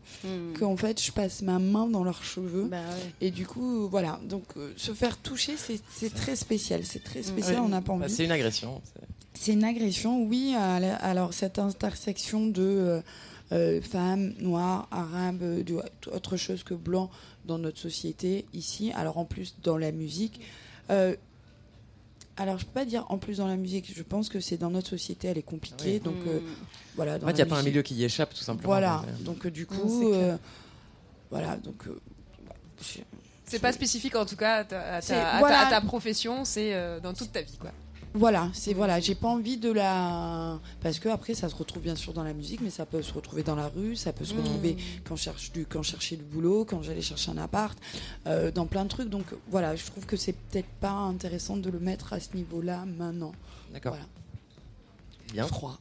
[0.58, 2.70] qu'en fait, je passe ma main dans leurs cheveux.
[3.20, 4.20] Et du coup, voilà.
[4.28, 6.82] Donc, euh, se faire toucher, c'est très spécial.
[6.84, 7.60] C'est très spécial, Ouais.
[7.64, 8.12] on n'a pas Bah, envie.
[8.14, 8.80] c'est une agression.
[8.84, 9.06] c'est-
[9.38, 10.54] C'est une agression, oui.
[10.56, 13.00] Alors, cette intersection de euh,
[13.52, 15.62] euh, femmes, noires, arabes, euh,
[16.12, 17.10] autre chose que blanc
[17.44, 18.92] dans notre société ici.
[18.94, 20.40] Alors, en plus, dans la musique.
[20.90, 21.14] euh,
[22.36, 23.92] alors, je peux pas dire en plus dans la musique.
[23.96, 25.94] Je pense que c'est dans notre société, elle est compliquée.
[25.94, 26.00] Oui.
[26.00, 26.40] Donc, euh,
[26.94, 27.16] voilà.
[27.16, 28.68] En fait, il n'y a pas un milieu qui y échappe tout simplement.
[28.68, 29.02] Voilà.
[29.20, 30.36] Donc, euh, euh, du coup, euh,
[31.30, 31.56] voilà.
[31.56, 31.98] Donc, euh,
[33.48, 35.66] C'est pas spécifique en tout cas à ta, à ta- C'est- à ta- voilà.
[35.66, 37.70] à ta profession, c'est euh, dans toute ta vie quoi.
[38.18, 41.94] Voilà, c'est voilà, j'ai pas envie de la parce que après ça se retrouve bien
[41.96, 44.32] sûr dans la musique, mais ça peut se retrouver dans la rue, ça peut se
[44.32, 44.38] Mm.
[44.38, 47.78] retrouver quand je cherche du quand je cherchais du boulot, quand j'allais chercher un appart,
[48.26, 49.10] euh, dans plein de trucs.
[49.10, 52.84] Donc voilà, je trouve que c'est peut-être pas intéressant de le mettre à ce niveau-là
[52.86, 53.32] maintenant.
[53.72, 53.92] D'accord.
[53.92, 54.06] Voilà.
[55.34, 55.46] Bien.
[55.46, 55.78] Je crois.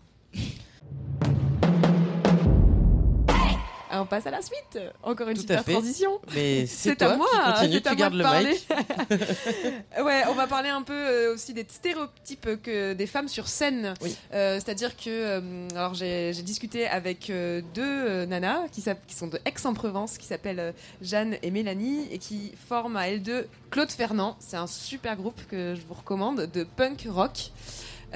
[4.02, 4.80] On passe à la suite.
[5.04, 5.72] Encore une Tout fait.
[5.74, 6.20] transition.
[6.34, 7.28] Mais c'est à moi.
[7.60, 8.50] c'est à moi de le parler.
[8.52, 8.68] mic.
[10.04, 13.93] ouais, on va parler un peu euh, aussi des stéréotypes que des femmes sur scène.
[14.34, 17.32] Euh, C'est-à-dire que, euh, alors j'ai discuté avec
[17.74, 22.98] deux nanas qui, qui sont de Aix-en-Provence, qui s'appellent Jeanne et Mélanie, et qui forment
[22.98, 24.36] à L2 Claude Fernand.
[24.39, 27.52] C'est un super groupe que je vous recommande de punk rock.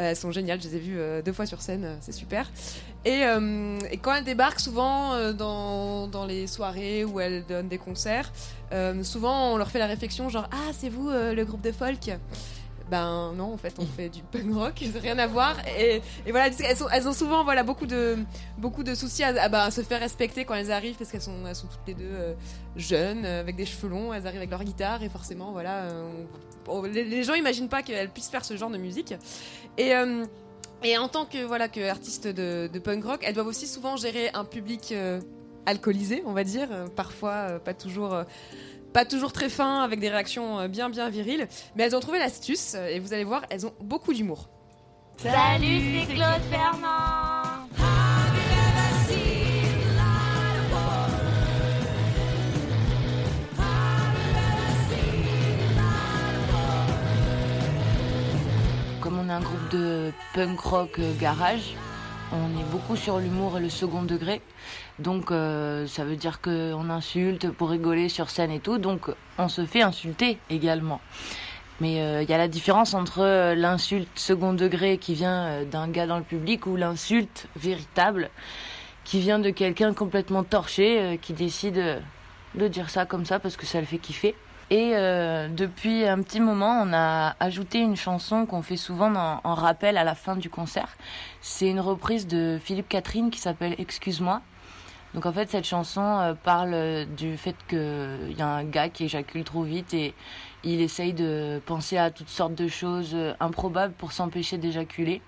[0.02, 2.50] Elles sont géniales, je les ai vues euh, deux fois sur scène, euh, c'est super.
[3.04, 7.78] Et, euh, et quand elles débarquent souvent dans, dans les soirées où elles donnent des
[7.78, 8.32] concerts,
[9.04, 12.12] souvent on leur fait la réflexion genre Ah, c'est vous le groupe de folk?
[12.92, 15.56] Ben non, en fait, on fait du punk rock, rien à voir.
[15.78, 18.18] Et, voilà, elles, elles ont souvent voilà, beaucoup, de,
[18.58, 21.46] beaucoup de soucis à, bah, à se faire respecter quand elles arrivent, parce qu'elles sont,
[21.48, 22.36] elles sont toutes les deux
[22.76, 26.49] jeunes, avec des cheveux longs, elles arrivent avec leur guitare, et forcément, voilà, on-
[26.92, 29.14] les, les gens imaginent pas qu'elles puissent faire ce genre de musique.
[29.78, 30.26] Et, euh,
[30.98, 34.46] en tant que, voilà, que artiste de, punk rock, elles doivent aussi souvent gérer un
[34.46, 35.20] public euh,
[35.66, 38.24] alcoolisé, on va dire, euh, parfois pas toujours.
[38.94, 42.76] pas toujours très fin, avec des réactions bien bien viriles, mais elles ont trouvé l'astuce
[42.76, 44.50] et vous allez voir, elles ont beaucoup d'humour.
[45.18, 47.49] Salut, c'est Claude Fernand.
[59.30, 61.76] Un groupe de punk rock euh, garage,
[62.32, 64.42] on est beaucoup sur l'humour et le second degré.
[65.00, 68.78] Donc euh, ça veut dire qu'on insulte pour rigoler sur scène et tout.
[68.78, 71.02] Donc on se fait insulter également.
[71.82, 75.66] Mais euh, il y a la différence entre euh, l'insulte second degré qui vient euh,
[75.66, 78.30] d'un gars dans le public ou l'insulte véritable
[79.06, 82.00] qui vient de quelqu'un complètement torché euh, qui décide euh,
[82.56, 84.36] de dire ça comme ça parce que ça le fait kiffer.
[84.72, 89.12] Et euh, depuis un petit moment, on a ajouté une chanson qu'on fait souvent
[89.44, 90.96] en rappel à la fin du concert.
[91.42, 94.42] C'est une reprise de Philippe Catherine qui s'appelle Excuse-moi.
[95.16, 98.90] Donc en fait, cette chanson euh, parle euh, du fait qu'il y a un gars
[98.90, 100.14] qui éjacule trop vite et
[100.64, 105.22] il essaye de penser à toutes sortes de choses euh, improbables pour s'empêcher d'éjaculer.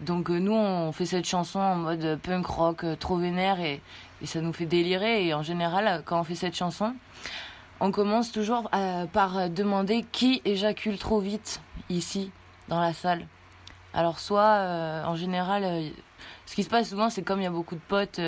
[0.00, 3.80] Donc euh, nous, on fait cette chanson en mode punk rock euh, trop vénère et,
[4.22, 5.26] et ça nous fait délirer.
[5.26, 6.94] Et en général, quand on fait cette chanson,
[7.80, 12.30] on commence toujours euh, par demander qui éjacule trop vite ici,
[12.68, 13.26] dans la salle.
[13.94, 15.88] Alors soit, euh, en général, euh,
[16.46, 18.20] ce qui se passe souvent, c'est comme il y a beaucoup de potes,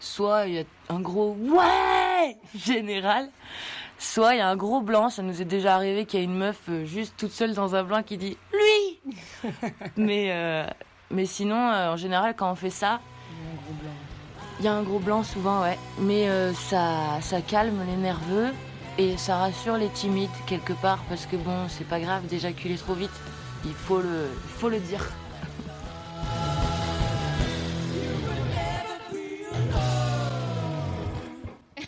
[0.00, 3.30] soit il y a un gros ouais général,
[3.98, 5.10] soit il y a un gros blanc.
[5.10, 7.84] Ça nous est déjà arrivé qu'il y a une meuf juste toute seule dans un
[7.84, 9.50] blanc qui dit lui.
[9.96, 10.66] mais
[11.10, 13.00] mais sinon, en général, quand on fait ça,
[14.58, 15.78] il y a un gros blanc souvent, ouais.
[15.98, 18.52] Mais ça ça calme les nerveux
[18.98, 22.94] et ça rassure les timides quelque part parce que bon, c'est pas grave d'éjaculer trop
[22.94, 23.10] vite.
[23.64, 25.08] Il faut le il faut le dire.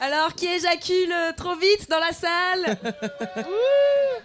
[0.00, 2.78] Alors, qui éjacule trop vite dans la salle
[3.38, 4.24] Ouh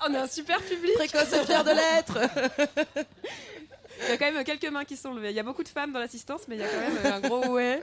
[0.06, 0.94] On a un super public.
[0.94, 2.18] Précoce et fier de l'être.
[4.00, 5.30] Il y a quand même quelques mains qui sont levées.
[5.30, 7.20] Il y a beaucoup de femmes dans l'assistance, mais il y a quand même un
[7.20, 7.82] gros ouais.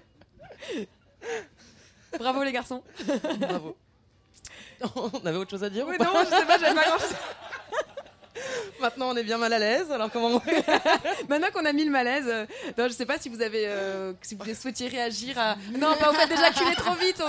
[2.17, 2.83] Bravo les garçons.
[3.39, 3.75] Bravo.
[4.95, 6.97] On avait autre chose à dire Oui, ou non, je sais pas, j'avais pas.
[8.79, 9.91] Maintenant, on est bien mal à l'aise.
[9.91, 10.41] Alors comment
[11.29, 12.45] Maintenant qu'on a mis le malaise, euh,
[12.77, 15.55] non, je sais pas si vous avez, euh, si vous souhaitiez réagir à.
[15.77, 17.21] Non, pas au fait d'éjaculer trop vite.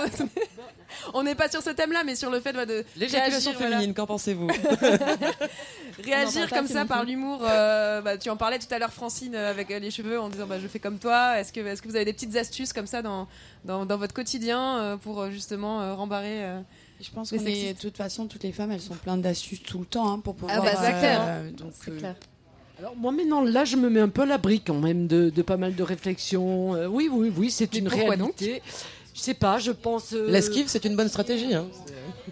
[1.13, 3.69] On- n'est pas sur ce thème-là, mais sur le fait ouais, de L'éjaculation voilà.
[3.77, 4.47] féminine, qu'en pensez-vous
[6.03, 7.41] réagir comme ça par l'humour.
[7.43, 10.47] euh, bah, tu en parlais tout à l'heure, Francine, euh, avec les cheveux, en disant
[10.47, 11.39] bah, je fais comme toi.
[11.39, 13.27] Est-ce que, est-ce que vous avez des petites astuces comme ça dans,
[13.65, 16.43] dans, dans votre quotidien pour justement rembarrer
[17.03, 19.85] Je pense est, de toute façon, toutes les femmes, elles sont pleines d'astuces tout le
[19.85, 20.57] temps hein, pour pouvoir.
[20.59, 21.21] Ah bah, c'est clair.
[21.23, 22.13] euh, donc, euh,
[22.79, 25.41] Alors moi maintenant, là, je me mets un peu à l'abri quand même de, de
[25.41, 26.75] pas mal de réflexions.
[26.75, 28.61] Euh, oui, oui, oui, c'est Mais une réalité.
[29.13, 30.13] je sais pas, je pense.
[30.13, 31.53] euh, L'esquive, c'est une bonne stratégie.
[31.53, 31.67] Hein.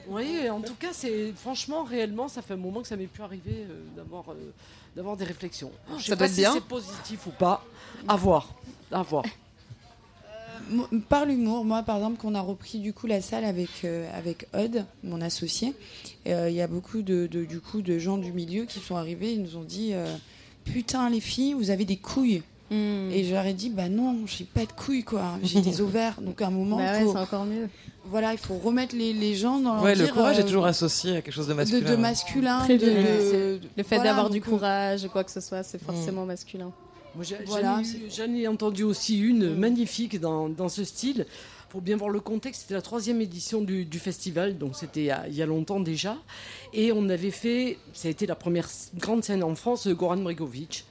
[0.07, 3.23] Oui, en tout cas, c'est franchement, réellement, ça fait un moment que ça m'est plus
[3.23, 4.35] arrivé euh, d'avoir euh,
[4.95, 5.71] d'avoir des réflexions.
[5.97, 6.53] Je sais ça pas doit être si bien.
[6.53, 7.63] c'est positif ou pas.
[8.07, 8.53] À voir,
[8.91, 9.23] à voir.
[11.09, 14.47] Par l'humour, moi par exemple, qu'on a repris du coup la salle avec euh, avec
[14.53, 15.73] Odd, mon associé,
[16.27, 18.95] euh, il y a beaucoup de, de- du coup de gens du milieu qui sont
[18.95, 20.05] arrivés, ils nous ont dit euh,
[20.65, 22.41] putain les filles, vous avez des couilles.
[22.69, 23.11] Hmm.
[23.11, 26.21] Et je leur ai dit bah non, j'ai pas de couilles quoi, j'ai des ovaires.
[26.21, 27.67] Donc à un moment, Bah ouais, faut- c'est encore mieux.
[28.05, 30.65] voilà, il faut remettre les, les gens dans leur Ouais, le courage euh, est toujours
[30.65, 31.89] associé à quelque chose de masculin.
[31.91, 35.63] de masculin, de, de- Le fait voilà, d'avoir du euh, courage, quoi que ce soit,
[35.63, 36.71] c'est forcément masculin.
[37.45, 37.81] Voilà,
[38.15, 41.25] j'en ai, entendu aussi une magnifique dans, dans ce style.
[41.69, 45.05] Pour bien voir le contexte, c'était la troisième édition du, du festival, donc c'était il,
[45.05, 46.17] y a- il y a longtemps déjà.
[46.73, 50.85] Et on avait fait, ça a été la première grande scène en France, Goran Bregovic.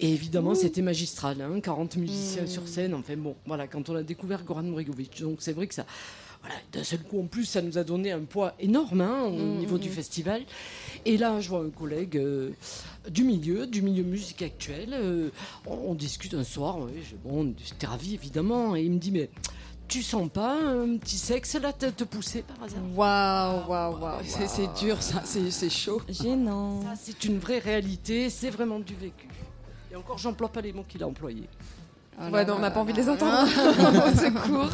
[0.00, 2.92] Et évidemment, c'était magistral, hein, 40 musiciens sur scène.
[2.94, 5.20] Enfin bon, voilà, quand on a découvert Goran Bregovic.
[5.22, 5.86] Donc c'est vrai que ça,
[6.46, 9.30] voilà, d'un seul coup, en plus, ça nous a donné un poids énorme hein, au
[9.32, 10.42] niveau du festival.
[11.04, 12.50] Et là, je vois un collègue euh,
[13.10, 14.90] du milieu, du milieu musique actuelle.
[14.92, 15.30] euh,
[15.66, 18.76] on, on discute un soir, ouais, je- bon, j'étais ravi évidemment.
[18.76, 19.28] Et il me dit, mais
[19.88, 22.80] tu sens pas un petit sexe là te, te pousser par hasard?
[22.94, 24.20] Waouh, waouh, waouh.
[24.24, 26.02] C'est c'est dur, ça, c'est c'est chaud.
[26.08, 26.82] Gênant.
[26.82, 29.28] Ça, c'est une vraie réalité, c'est vraiment du vécu.
[29.92, 31.48] Et encore, j'emploie pas les mots qu'il a employés.
[32.18, 33.46] Ouais, non, on n'a pas envie de les entendre.
[34.08, 34.72] Au secours.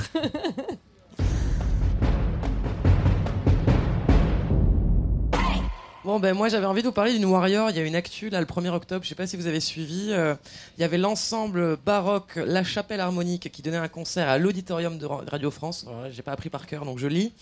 [6.04, 7.70] Bon, ben moi j'avais envie de vous parler d'une Warrior.
[7.70, 9.60] Il y a une actu là le 1er octobre, je sais pas si vous avez
[9.60, 10.08] suivi.
[10.10, 10.34] euh,
[10.76, 15.06] il y avait l'ensemble baroque La Chapelle Harmonique qui donnait un concert à l'auditorium de
[15.06, 15.86] Ra- Radio France.
[16.10, 17.32] J'ai pas appris par cœur donc je lis.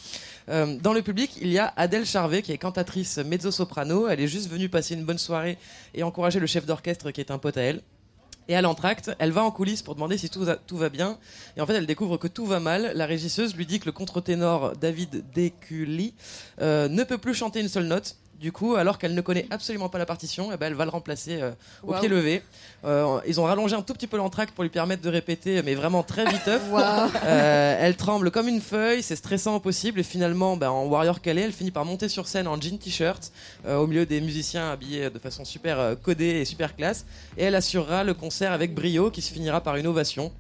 [0.51, 4.09] Euh, dans le public, il y a Adèle Charvet qui est cantatrice mezzo-soprano.
[4.09, 5.57] Elle est juste venue passer une bonne soirée
[5.95, 7.81] et encourager le chef d'orchestre qui est un pote à elle.
[8.49, 11.17] Et à l'entracte, elle va en coulisses pour demander si tout va, tout va bien.
[11.57, 12.93] Et en fait, elle découvre que tout va mal.
[12.95, 16.13] La régisseuse lui dit que le contre-ténor David Deculi
[16.61, 18.17] euh, ne peut plus chanter une seule note.
[18.41, 20.91] Du coup, alors qu'elle ne connaît absolument pas la partition, eh ben, elle va le
[20.91, 21.51] remplacer euh,
[21.83, 22.43] au pied levé.
[22.87, 25.75] Euh, ils ont rallongé un tout petit peu l'entracte pour lui permettre de répéter, mais
[25.75, 26.63] vraiment très viteuf.
[26.71, 27.11] Waouh.
[27.27, 30.01] Euh, elle tremble comme une feuille, c'est stressant au possible.
[30.01, 33.31] Et finalement, ben, en warrior est, elle finit par monter sur scène en jean t-shirt,
[33.69, 37.05] au milieu des musiciens habillés de façon super codée et super classe.
[37.37, 40.33] Et elle assurera le concert avec brio, qui se finira par une ovation.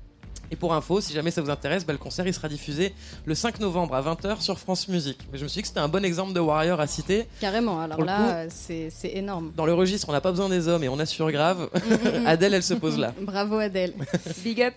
[0.52, 2.92] Et pour info, si jamais ça vous intéresse, le concert il sera diffusé
[3.24, 5.18] le 5 novembre à 20h sur France Musique.
[5.32, 7.26] Mais je me suis dit que c'était un bon exemple de warrior à citer.
[7.40, 9.52] Carrément, alors là, euh, c'est énorme.
[9.56, 11.68] Dans le registre, on n'a pas besoin des hommes et on assure grave.
[12.26, 13.12] Adèle, elle se pose là.
[13.20, 13.94] Bravo Adèle.
[14.44, 14.74] Big up.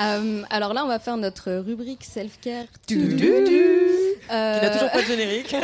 [0.00, 2.64] Euh, alors là, on va faire notre rubrique self-care.
[2.86, 2.96] Qui
[4.32, 5.54] Euh, n'a toujours pas de générique.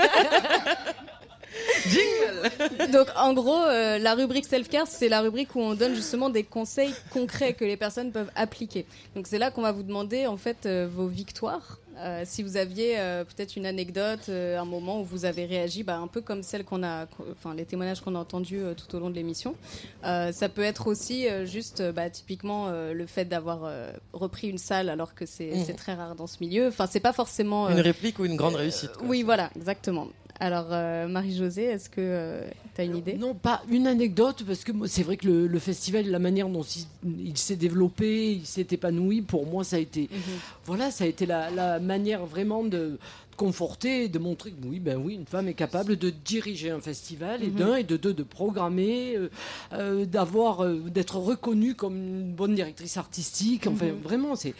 [2.93, 6.43] Donc en gros, euh, la rubrique self-care, c'est la rubrique où on donne justement des
[6.45, 8.87] conseils concrets que les personnes peuvent appliquer.
[9.15, 11.79] Donc c'est là qu'on va vous demander en fait euh, vos victoires.
[11.99, 12.97] Euh, si vous aviez
[13.35, 16.83] peut-être une anecdote, un moment où vous avez réagi, bah, un peu comme celle qu'on
[16.83, 19.55] a, enfin les témoignages qu'on a entendus tout au long de l'émission.
[20.03, 23.71] Ça peut être aussi juste, bah, typiquement le fait d'avoir
[24.13, 25.65] repris une salle alors que c'est Mhm.
[25.65, 26.69] c'est très rare dans ce milieu.
[26.69, 28.93] Enfin, c'est pas forcément Une réplique ou une grande réussite.
[28.93, 29.07] quoi.
[29.09, 30.09] oui, voilà, exactement.
[30.39, 32.43] Alors, euh, Marie-Josée, est-ce que
[32.75, 33.15] tu as une idée?
[33.15, 36.63] Non, pas une anecdote, parce que c'est vrai que le, le festival, la manière dont
[36.63, 36.87] il,
[37.29, 40.11] il s'est développé, il s'est épanoui, pour moi, ça a été,
[40.67, 42.99] voilà, ça a été la, la manière vraiment de
[43.39, 47.43] conforter, de montrer que oui, ben oui, une femme est capable de diriger un festival
[47.43, 47.55] et Mhm.
[47.55, 49.29] d'un et de deux de programmer, euh,
[49.73, 53.67] euh, d'avoir, euh, d'être reconnue comme une bonne directrice artistique.
[53.67, 54.01] Enfin, Mhm.
[54.03, 54.55] vraiment, c'est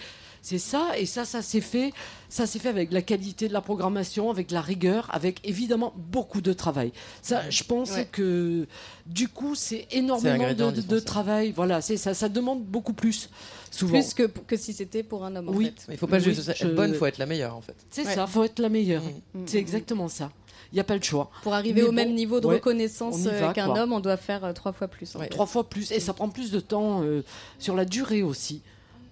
[0.47, 1.93] c'est ça, et ça, ça s'est fait,
[2.29, 6.41] ça s'est fait avec la qualité de la programmation, avec la rigueur, avec évidemment beaucoup
[6.41, 6.93] de travail.
[7.21, 8.07] Ça, je pense Ouais.
[8.13, 8.69] que
[9.07, 11.51] du coup, c'est énormément de, travail.
[11.51, 13.29] Voilà, c'est ça, ça demande beaucoup plus,
[13.73, 13.95] souvent.
[13.95, 15.65] Plus que, que si c'était pour un homme, en Oui.
[15.65, 15.85] fait.
[15.89, 17.61] Mais il faut pas Oui, juste être je- bonne, il faut être la meilleure en
[17.61, 17.75] fait.
[17.91, 18.15] C'est Ouais.
[18.15, 19.03] ça, faut être la meilleure.
[19.03, 20.31] Mm, C'est mm, exactement ça.
[20.71, 21.29] Il n'y a pas le choix.
[21.43, 24.17] Pour arriver Mais au bon, même niveau de ouais, reconnaissance euh, qu'un homme, on doit
[24.17, 25.17] faire euh, trois fois plus.
[25.17, 25.29] en fait.
[25.29, 25.91] Trois fois plus.
[25.91, 27.25] Et ça prend plus de temps euh,
[27.59, 28.63] sur la durée aussi.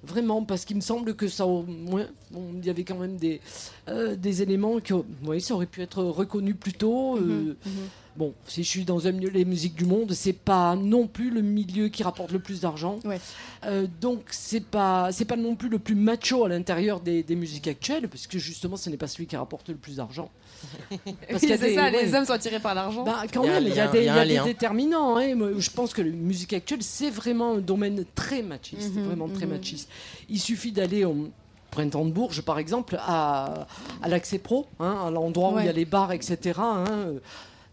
[0.06, 3.40] Vraiment, parce qu'il me semble que ça, au moins, il y avait quand même des,
[3.88, 4.92] euh, éléments qui,
[5.24, 7.16] oui, ça aurait pu être reconnu plus tôt.
[7.16, 7.88] euh, Mhm, mhm.
[8.16, 11.30] Bon, si je suis dans un milieu, les musiques du monde, c'est pas non plus
[11.30, 13.00] le milieu qui rapporte le plus d'argent.
[13.04, 13.18] Ouais.
[13.66, 17.34] Euh, donc c'est pas c'est pas non plus le plus macho à l'intérieur des, des
[17.34, 20.30] musiques actuelles, parce que justement ce n'est pas celui qui rapporte le plus d'argent.
[20.92, 20.98] Oui,
[21.40, 22.04] qu'il y a c'est des- ça, ouais.
[22.04, 23.02] les hommes sont attirés par l'argent.
[23.04, 25.16] Bah, quand Il même, il y a des, y a des déterminants.
[25.18, 25.34] hein.
[25.58, 29.46] Je pense que la musique actuelle, c'est vraiment un domaine très machiste, Mhm, vraiment très
[29.46, 29.52] mhm.
[29.56, 29.88] machiste.
[30.28, 31.28] Il suffit d'aller au
[31.72, 33.66] printemps de Bourges, par exemple, à,
[34.00, 36.60] à l'accès pro, hein, à l'endroit où il y a les bars, etc.
[36.60, 36.84] hein.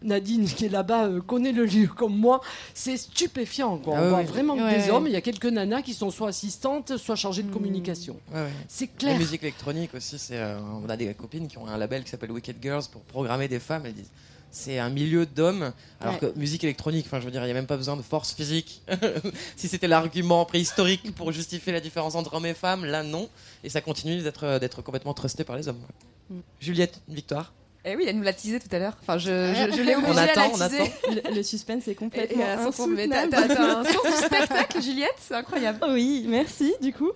[0.04, 2.40] Euh, Nadine, qui est là-bas, euh, connaît le lieu comme moi.
[2.74, 3.78] C'est stupéfiant.
[3.78, 3.94] Quoi.
[3.96, 4.24] Ah On oui, voit oui.
[4.26, 5.06] vraiment que des hommes.
[5.06, 8.18] Il y a quelques nanas qui sont soit assistantes, soit chargées de communication.
[8.32, 8.48] Ouais, ouais.
[8.68, 9.18] C'est La clair.
[9.18, 12.32] musique électronique aussi, c'est euh, on a des copines qui ont un label qui s'appelle
[12.32, 13.86] Wicked Girls pour programmer des femmes.
[13.86, 14.10] Elles disent
[14.54, 16.30] c'est un milieu d'hommes, alors Ouais.
[16.32, 18.34] que musique électronique, enfin je veux dire, il n'y a même pas besoin de force
[18.34, 18.82] physique.
[19.56, 23.30] si c'était l'argument préhistorique pour justifier la différence entre hommes et femmes, là non,
[23.64, 25.80] et ça continue d'être d'être complètement trusté par les hommes.
[26.28, 26.40] Mm.
[26.60, 27.54] Juliette, une victoire.
[27.84, 28.96] Eh oui, elle nous l'a teasé tout à l'heure.
[29.02, 30.84] Enfin, je, je, je l'ai On obligée à attend, la on attend.
[31.30, 32.46] Le, le suspense est Et, complètement et
[32.88, 33.48] mais t'as, insoutenable.
[33.48, 35.80] t'as- un du spectacle, Juliette, c'est incroyable.
[35.90, 37.10] Oui, merci, du coup.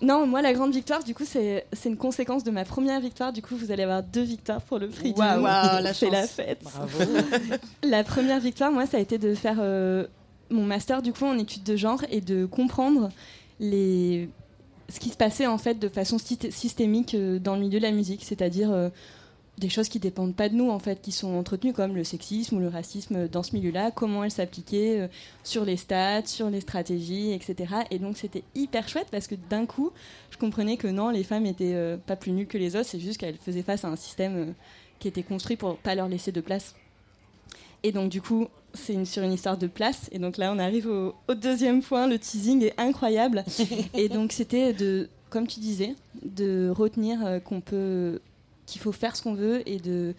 [0.00, 3.32] Non, moi, la grande victoire, du coup, c'est c'est une conséquence de ma première victoire.
[3.32, 5.12] Du coup, vous allez avoir deux victoires pour le prix.
[5.14, 5.44] du Waouh, monde.
[5.44, 6.60] waouh, la c'est la fête.
[6.62, 6.98] Bravo.
[7.82, 10.06] La première victoire, moi, ça a été de faire euh,
[10.50, 13.08] mon master, du coup, en études de genre et de comprendre
[13.60, 14.28] les...
[14.88, 17.84] ce qui se passait, en fait, de façon syst- systémique euh, dans le milieu de
[17.84, 18.24] la musique.
[18.24, 18.90] C'est-à-dire euh,
[19.58, 22.56] des choses qui dépendent pas de nous, en fait, qui sont entretenues, comme le sexisme
[22.56, 25.08] ou le racisme dans ce milieu-là, comment elles s'appliquaient euh,
[25.44, 27.74] sur les stats, sur les stratégies, etc.
[27.90, 29.92] Et donc, c'était hyper chouette parce que d'un coup,
[30.30, 32.98] je comprenais que non, les femmes étaient euh, pas plus nulles que les autres, c'est
[32.98, 34.52] juste qu'elles faisaient face à un système euh,
[34.98, 36.74] qui était construit pour pas leur laisser de place.
[37.84, 40.08] Et donc, du coup, c'est une, sur une histoire de place.
[40.10, 42.08] Et donc là, on arrive au, au deuxième point.
[42.08, 43.44] Le teasing est incroyable.
[43.94, 45.94] et donc, c'était de, comme tu disais,
[46.24, 48.20] de retenir qu'on peut,
[48.66, 50.14] qu'il faut faire ce qu'on veut et de,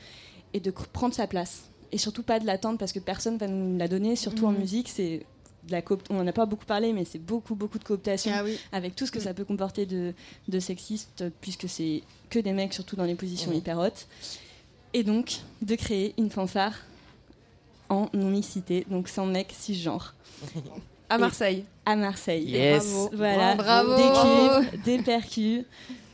[0.54, 1.64] et de prendre sa place.
[1.92, 4.16] Et surtout pas de l'attendre parce que personne va nous la donner.
[4.16, 4.60] Surtout en Mhm.
[4.60, 5.26] musique, c'est
[5.68, 8.32] de la coop- on n'en a pas beaucoup parlé, mais c'est beaucoup, beaucoup de cooptation
[8.36, 8.58] Ah oui.
[8.72, 10.14] avec tout ce que ça peut comporter de,
[10.48, 14.08] de sexiste, puisque c'est que des mecs, surtout dans les positions hyper hautes.
[14.94, 16.74] Et donc, de créer une fanfare
[17.90, 20.14] en non-mixité, donc sans mec cisgenre.
[21.10, 21.66] À Et- Marseille.
[21.86, 22.46] À Marseille.
[22.50, 22.84] Yes.
[22.92, 23.10] Bravo.
[23.14, 23.96] Voilà, Bravo.
[23.96, 25.64] des cubes, des percus,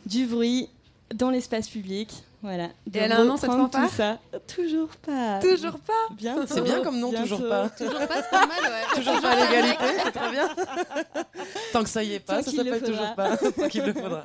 [0.05, 0.67] du bruit
[1.13, 2.11] dans l'espace public.
[2.41, 2.69] Voilà.
[2.87, 4.19] De elle a un nom, cette fanfare tout ça.
[4.47, 5.39] Toujours pas.
[5.39, 6.45] Toujours pas.
[6.47, 7.69] C'est bien comme nom, toujours pas.
[7.69, 8.95] Toujours pas, c'est pas mal, ouais.
[8.95, 10.49] Toujours pas l'égalité, c'est très bien.
[11.73, 13.37] Tant que ça y est pas, Tant ça s'appelle toujours pas.
[13.37, 14.23] Tant qu'il le faudra.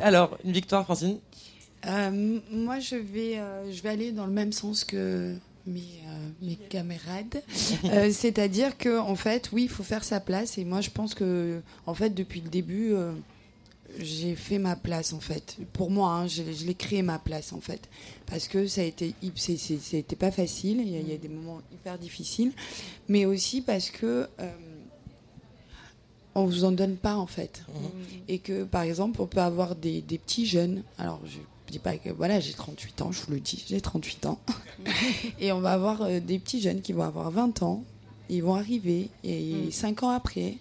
[0.00, 1.18] Alors, une victoire, Francine
[1.86, 5.36] Euh, moi, je vais, euh, je vais aller dans le même sens que
[5.66, 7.42] mes, euh, mes camarades.
[7.84, 10.58] Euh, C'est-à-dire que, en fait, oui, il faut faire sa place.
[10.58, 13.12] Et moi, je pense que, en fait, depuis le début, euh,
[13.98, 15.56] j'ai fait ma place, en fait.
[15.72, 17.88] Pour moi, hein, je, l'ai- je l'ai créé ma place, en fait.
[18.26, 20.80] Parce que ça a été, c'était pas facile.
[20.80, 22.52] Il y, a, il y a des moments hyper difficiles.
[23.08, 24.28] Mais aussi parce que.
[24.40, 24.50] euh,
[26.34, 27.62] on vous en donne pas en fait.
[28.28, 30.82] Et que par exemple, on peut avoir des, des petits jeunes.
[30.96, 31.36] Alors je
[31.70, 34.38] dis pas que voilà, j'ai 38 ans, je vous le dis, j'ai 38 ans.
[35.40, 37.84] et on va avoir euh, des petits jeunes qui vont avoir 20 ans
[38.30, 40.54] ils vont arriver et cinq ans après,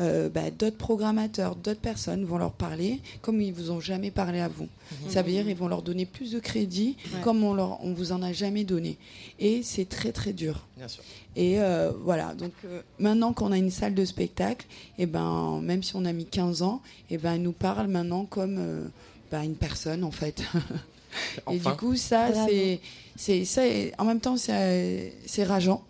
[0.00, 4.40] euh, bah, d'autres programmateurs, d'autres personnes vont leur parler comme ils vous ont jamais parlé
[4.40, 4.68] à vous.
[5.08, 7.20] Ça veut dire ils vont leur donner plus de crédit Ouais.
[7.22, 8.98] comme on leur on vous en a jamais donné.
[9.38, 10.66] Et c'est très très dur.
[10.76, 11.02] Bien sûr.
[11.34, 14.66] Et euh, voilà, donc euh, maintenant qu'on a une salle de spectacle,
[14.98, 16.80] et ben, même si on a mis 15 ans,
[17.10, 18.84] et ben, ils nous parlent maintenant comme euh,
[19.30, 20.42] bah, une personne en fait.
[21.50, 21.70] Et Enfin.
[21.70, 22.78] du coup, ça, c'est,
[23.16, 23.62] c'est, ça,
[23.96, 25.82] en même temps, c'est, c'est rageant.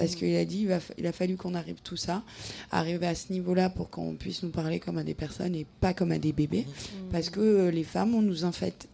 [0.00, 2.22] Parce qu'il a dit, il, va fa- il a fallu qu'on arrive tout ça,
[2.70, 5.92] arriver à ce niveau-là pour qu'on puisse nous parler comme à des personnes et pas
[5.94, 6.66] comme à des bébés.
[7.12, 8.44] Parce que euh, les femmes, on nous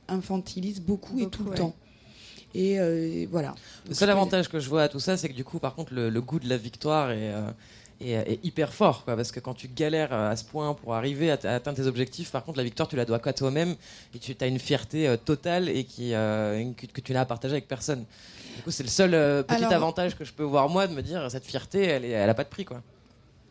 [0.08, 1.74] infantilise beaucoup, et tout le temps.
[2.54, 3.54] Et euh, voilà.
[3.88, 5.92] Le seul avantage que je vois à tout ça, c'est que du coup, par contre,
[5.94, 7.50] le, le goût de la victoire est, euh,
[8.00, 9.04] est, est hyper fort.
[9.04, 12.30] Quoi, parce que quand tu galères à ce point pour arriver à, atteindre tes objectifs,
[12.30, 13.74] par contre, la victoire, tu la dois qu'à toi-même.
[14.14, 17.20] Et tu as une fierté euh, totale et qui, euh, une- que, que tu n'as
[17.22, 18.04] à partager avec personne.
[18.56, 20.94] Du coup, c'est le seul euh, petit Alors- avantage que je peux voir, moi, de
[20.94, 22.64] me dire cette fierté, elle, est, elle a pas de prix.
[22.64, 22.82] Quoi.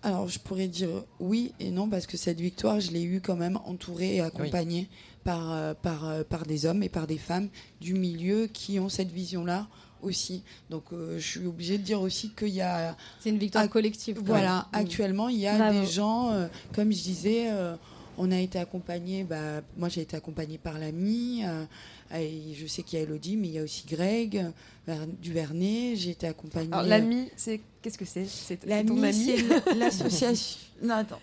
[0.04, 0.90] Alors, je pourrais dire
[1.20, 4.88] oui et non, parce que cette victoire, je l'ai eue quand même entourée et accompagnée
[5.24, 7.50] par, euh, par, euh, par des hommes et par des femmes
[7.82, 9.68] du milieu qui ont cette vision-là
[10.04, 10.44] aussi.
[10.70, 12.96] Donc, euh, je suis obligée de dire aussi qu'il y a.
[13.20, 14.20] C'est une victoire collective.
[14.24, 14.80] Voilà, Ouais.
[14.82, 15.80] actuellement, il y a Bravo.
[15.80, 17.76] des gens, euh, comme je disais, euh,
[18.20, 21.66] on a été accompagnés, bah, moi j'ai été accompagnée par l'ami, euh,
[22.14, 24.50] et je sais qu'il y a Elodie, mais il y a aussi Greg euh,
[24.88, 26.70] Ver- du Vernet, j'ai été accompagnée.
[26.74, 28.26] Alors, l'ami, c'est qu'est-ce que c'est?
[28.26, 29.14] C'est ton ami?
[29.38, 30.60] c'est l'association.
[30.84, 31.20] non, attends.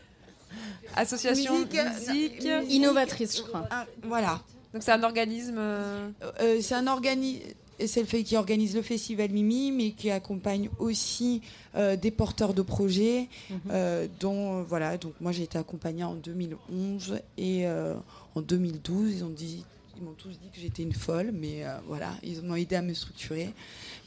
[0.97, 3.67] Association Musique, musique, euh, Innovatrice, je crois.
[3.71, 4.43] Ah, voilà.
[4.75, 5.57] Donc c'est un organisme.
[5.59, 6.11] euh,
[6.41, 7.43] Euh, c'est un organisme.
[7.85, 11.41] C'est le fait qui organise le festival Mimi, mais qui accompagne aussi
[11.75, 13.29] euh, des porteurs de projets,
[13.71, 14.99] euh, dont euh, voilà.
[14.99, 17.95] Donc moi j'ai été accompagnée en 2011 et euh,
[18.35, 19.65] en 2012 ils ont dit,
[20.03, 22.83] ils m'ont tous dit que j'étais une folle, mais euh, voilà, ils m'ont aidé à
[22.83, 23.55] me structurer.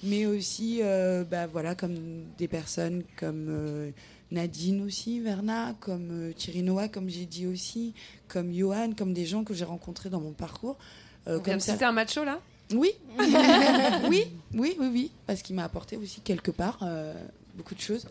[0.04, 3.92] Mais aussi, euh, bah, voilà, comme des personnes comme euh,
[4.30, 7.94] Nadine aussi, Verna, comme Thierry Noah, comme j'ai dit aussi,
[8.28, 10.78] comme Johan, comme des gens que j'ai rencontrés dans mon parcours.
[11.26, 11.74] Comme ça.
[11.74, 12.40] C'était un macho là?
[12.74, 16.80] Oui, oui, oui, oui, oui, parce qu'il m'a apporté aussi quelque part
[17.56, 18.08] beaucoup de choses.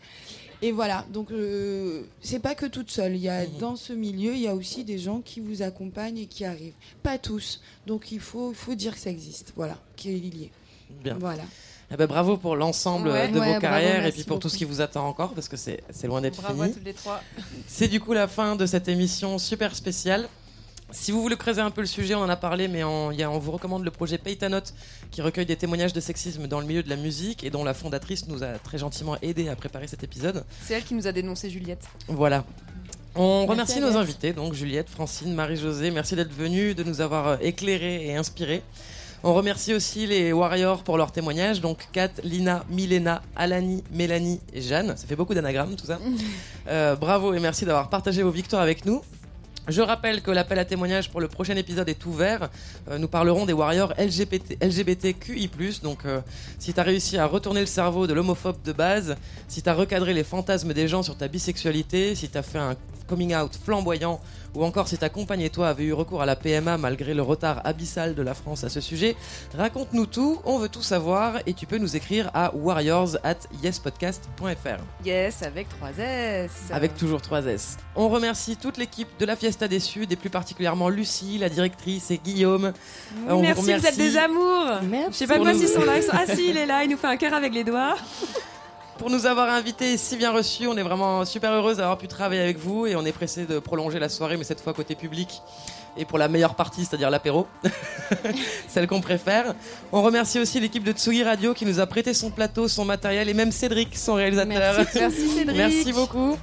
[0.67, 3.17] Et voilà, donc euh, c'est pas que toute seule.
[3.17, 6.17] Il y a dans ce milieu, il y a aussi des gens qui vous accompagnent
[6.17, 6.73] et qui arrivent.
[7.03, 9.53] Pas tous, donc il faut, il faut dire que ça existe.
[9.57, 10.51] Voilà, qu'il est lié.
[11.03, 11.17] Bien.
[11.21, 11.43] Voilà.
[11.93, 13.29] Eh ben, bravo pour l'ensemble Ouais.
[13.29, 15.49] de Ouais, vos bravo, carrières et puis pour tout ce qui vous attend encore parce
[15.51, 16.75] que c'est c'est loin d'être Bravo à fini.
[16.77, 17.21] toutes les trois.
[17.67, 20.29] C'est du coup la fin de cette émission super spéciale.
[20.97, 23.19] Si vous voulez creuser un peu le sujet, on en a parlé, mais on, il
[23.19, 24.61] y a- on vous recommande le projet Paytanot
[25.11, 27.75] qui recueille des témoignages de sexisme dans le milieu de la musique et dont la
[27.75, 30.45] fondatrice nous a très gentiment aidé à préparer cet épisode.
[30.65, 31.85] C'est elle qui nous a dénoncé Juliette.
[32.07, 32.45] Voilà.
[33.17, 35.91] On Merci, remercie nos invités, donc Juliette, Francine, Marie-Josée.
[35.91, 38.63] Merci d'être venus, de nous avoir euh, éclairés et inspirés.
[39.23, 44.61] On remercie aussi les Warriors pour leurs témoignages, donc Kat, Lina, Milena, Alani, Mélanie et
[44.61, 44.97] Jeanne.
[44.97, 45.99] Ça fait beaucoup d'anagrammes tout ça.
[46.67, 49.03] Euh, bravo et merci d'avoir partagé vos victoires avec nous.
[49.67, 52.51] Je rappelle que l'appel à témoignage pour le prochain épisode est ouvert.
[52.91, 55.49] Euh, nous parlerons des warriors LGBT, LGBTQI+.
[55.83, 56.21] Donc, euh,
[56.59, 59.17] si tu as réussi à retourner le cerveau de l'homophobe de base,
[59.49, 62.59] si tu as recadré les fantasmes des gens sur ta bisexualité, si tu as fait
[62.59, 64.21] un coming out flamboyant,
[64.55, 67.23] ou encore si ta compagne et toi avez eu recours à la PMA malgré le
[67.23, 69.17] retard abyssal de la France à ce sujet,
[69.57, 75.05] raconte-nous tout, on veut tout savoir, et tu peux nous écrire à warriors at yespodcast.fr.
[75.05, 76.51] Yes, avec 3 S.
[76.71, 77.77] Avec toujours 3 S.
[77.97, 82.11] On remercie toute l'équipe de la Fiesta des Sud et plus particulièrement Lucie, la directrice,
[82.11, 82.67] et Guillaume.
[82.67, 82.73] Euh,
[83.29, 84.67] on Merci, vous, remercie êtes des amours.
[85.11, 85.97] Je sais pas quoi s'ils sont là.
[85.97, 86.13] Ils sont...
[86.13, 87.97] Ah si, il est là, il nous fait un cœur avec les doigts.
[89.05, 92.09] Pour nous avoir invités et si bien reçus, on est vraiment super heureuse d'avoir pu
[92.09, 94.95] travailler avec vous et on est pressé de prolonger la soirée, mais cette fois côté
[94.95, 95.43] public.
[95.99, 97.47] Et pour la meilleure partie, c'est-à-dire l'apéro,
[98.67, 99.55] celle qu'on préfère.
[99.93, 103.29] On remercie aussi l'équipe de Tsugi Radio qui nous a prêté son plateau, son matériel
[103.29, 104.75] et même Cédric, son réalisateur.
[104.79, 104.99] Merci.
[104.99, 105.59] Merci, Cédric.
[105.59, 106.39] Merci beaucoup.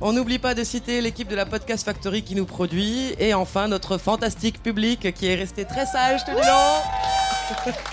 [0.00, 3.68] On n'oublie pas de citer l'équipe de la Podcast Factory qui nous produit et enfin
[3.68, 7.92] notre fantastique public qui est resté très sage tout du long.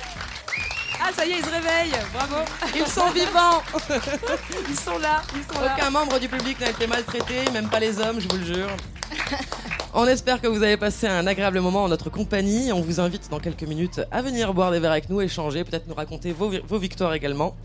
[0.99, 1.99] Ah ça y est, ils se réveillent.
[2.13, 2.35] Bravo.
[2.75, 3.61] Ils sont vivants.
[4.69, 5.21] Ils sont là.
[5.35, 5.75] Ils sont là.
[5.77, 8.69] Aucun membre du public n'a été maltraité, même pas les hommes, je vous le jure.
[9.93, 12.71] On espère que vous avez passé un agréable moment en notre compagnie.
[12.71, 15.87] On vous invite dans quelques minutes à venir boire des verres avec nous, échanger, peut-être
[15.87, 17.55] nous raconter vos, vos victoires également.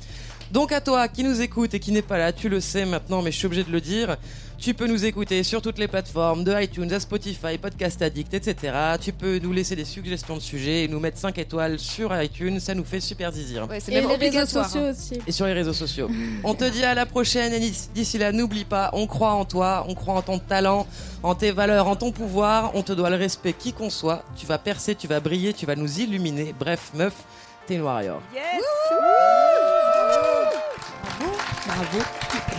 [0.52, 3.22] Donc à toi qui nous écoute et qui n'est pas là, tu le sais maintenant,
[3.22, 4.18] mais je suis obligé de le dire.
[4.58, 8.74] Tu peux nous écouter sur toutes les plateformes, de iTunes à Spotify, Podcast Addict, etc.
[9.00, 12.60] Tu peux nous laisser des suggestions de sujets et nous mettre 5 étoiles sur iTunes,
[12.60, 13.66] ça nous fait super zizir.
[13.66, 14.92] Ouais, c'est Et même les réseaux sociaux hein.
[14.92, 15.18] aussi.
[15.26, 16.10] Et sur les réseaux sociaux.
[16.44, 19.86] On te dit à la prochaine et d'ici là, n'oublie pas, on croit en toi,
[19.88, 20.86] on croit en ton talent,
[21.22, 24.22] en tes valeurs, en ton pouvoir, on te doit le respect qui qu'on soit.
[24.36, 26.54] Tu vas percer, tu vas briller, tu vas nous illuminer.
[26.58, 27.14] Bref, meuf,
[27.66, 28.20] t'es une warrior.
[28.34, 29.71] Yes.
[31.66, 32.51] Bravo.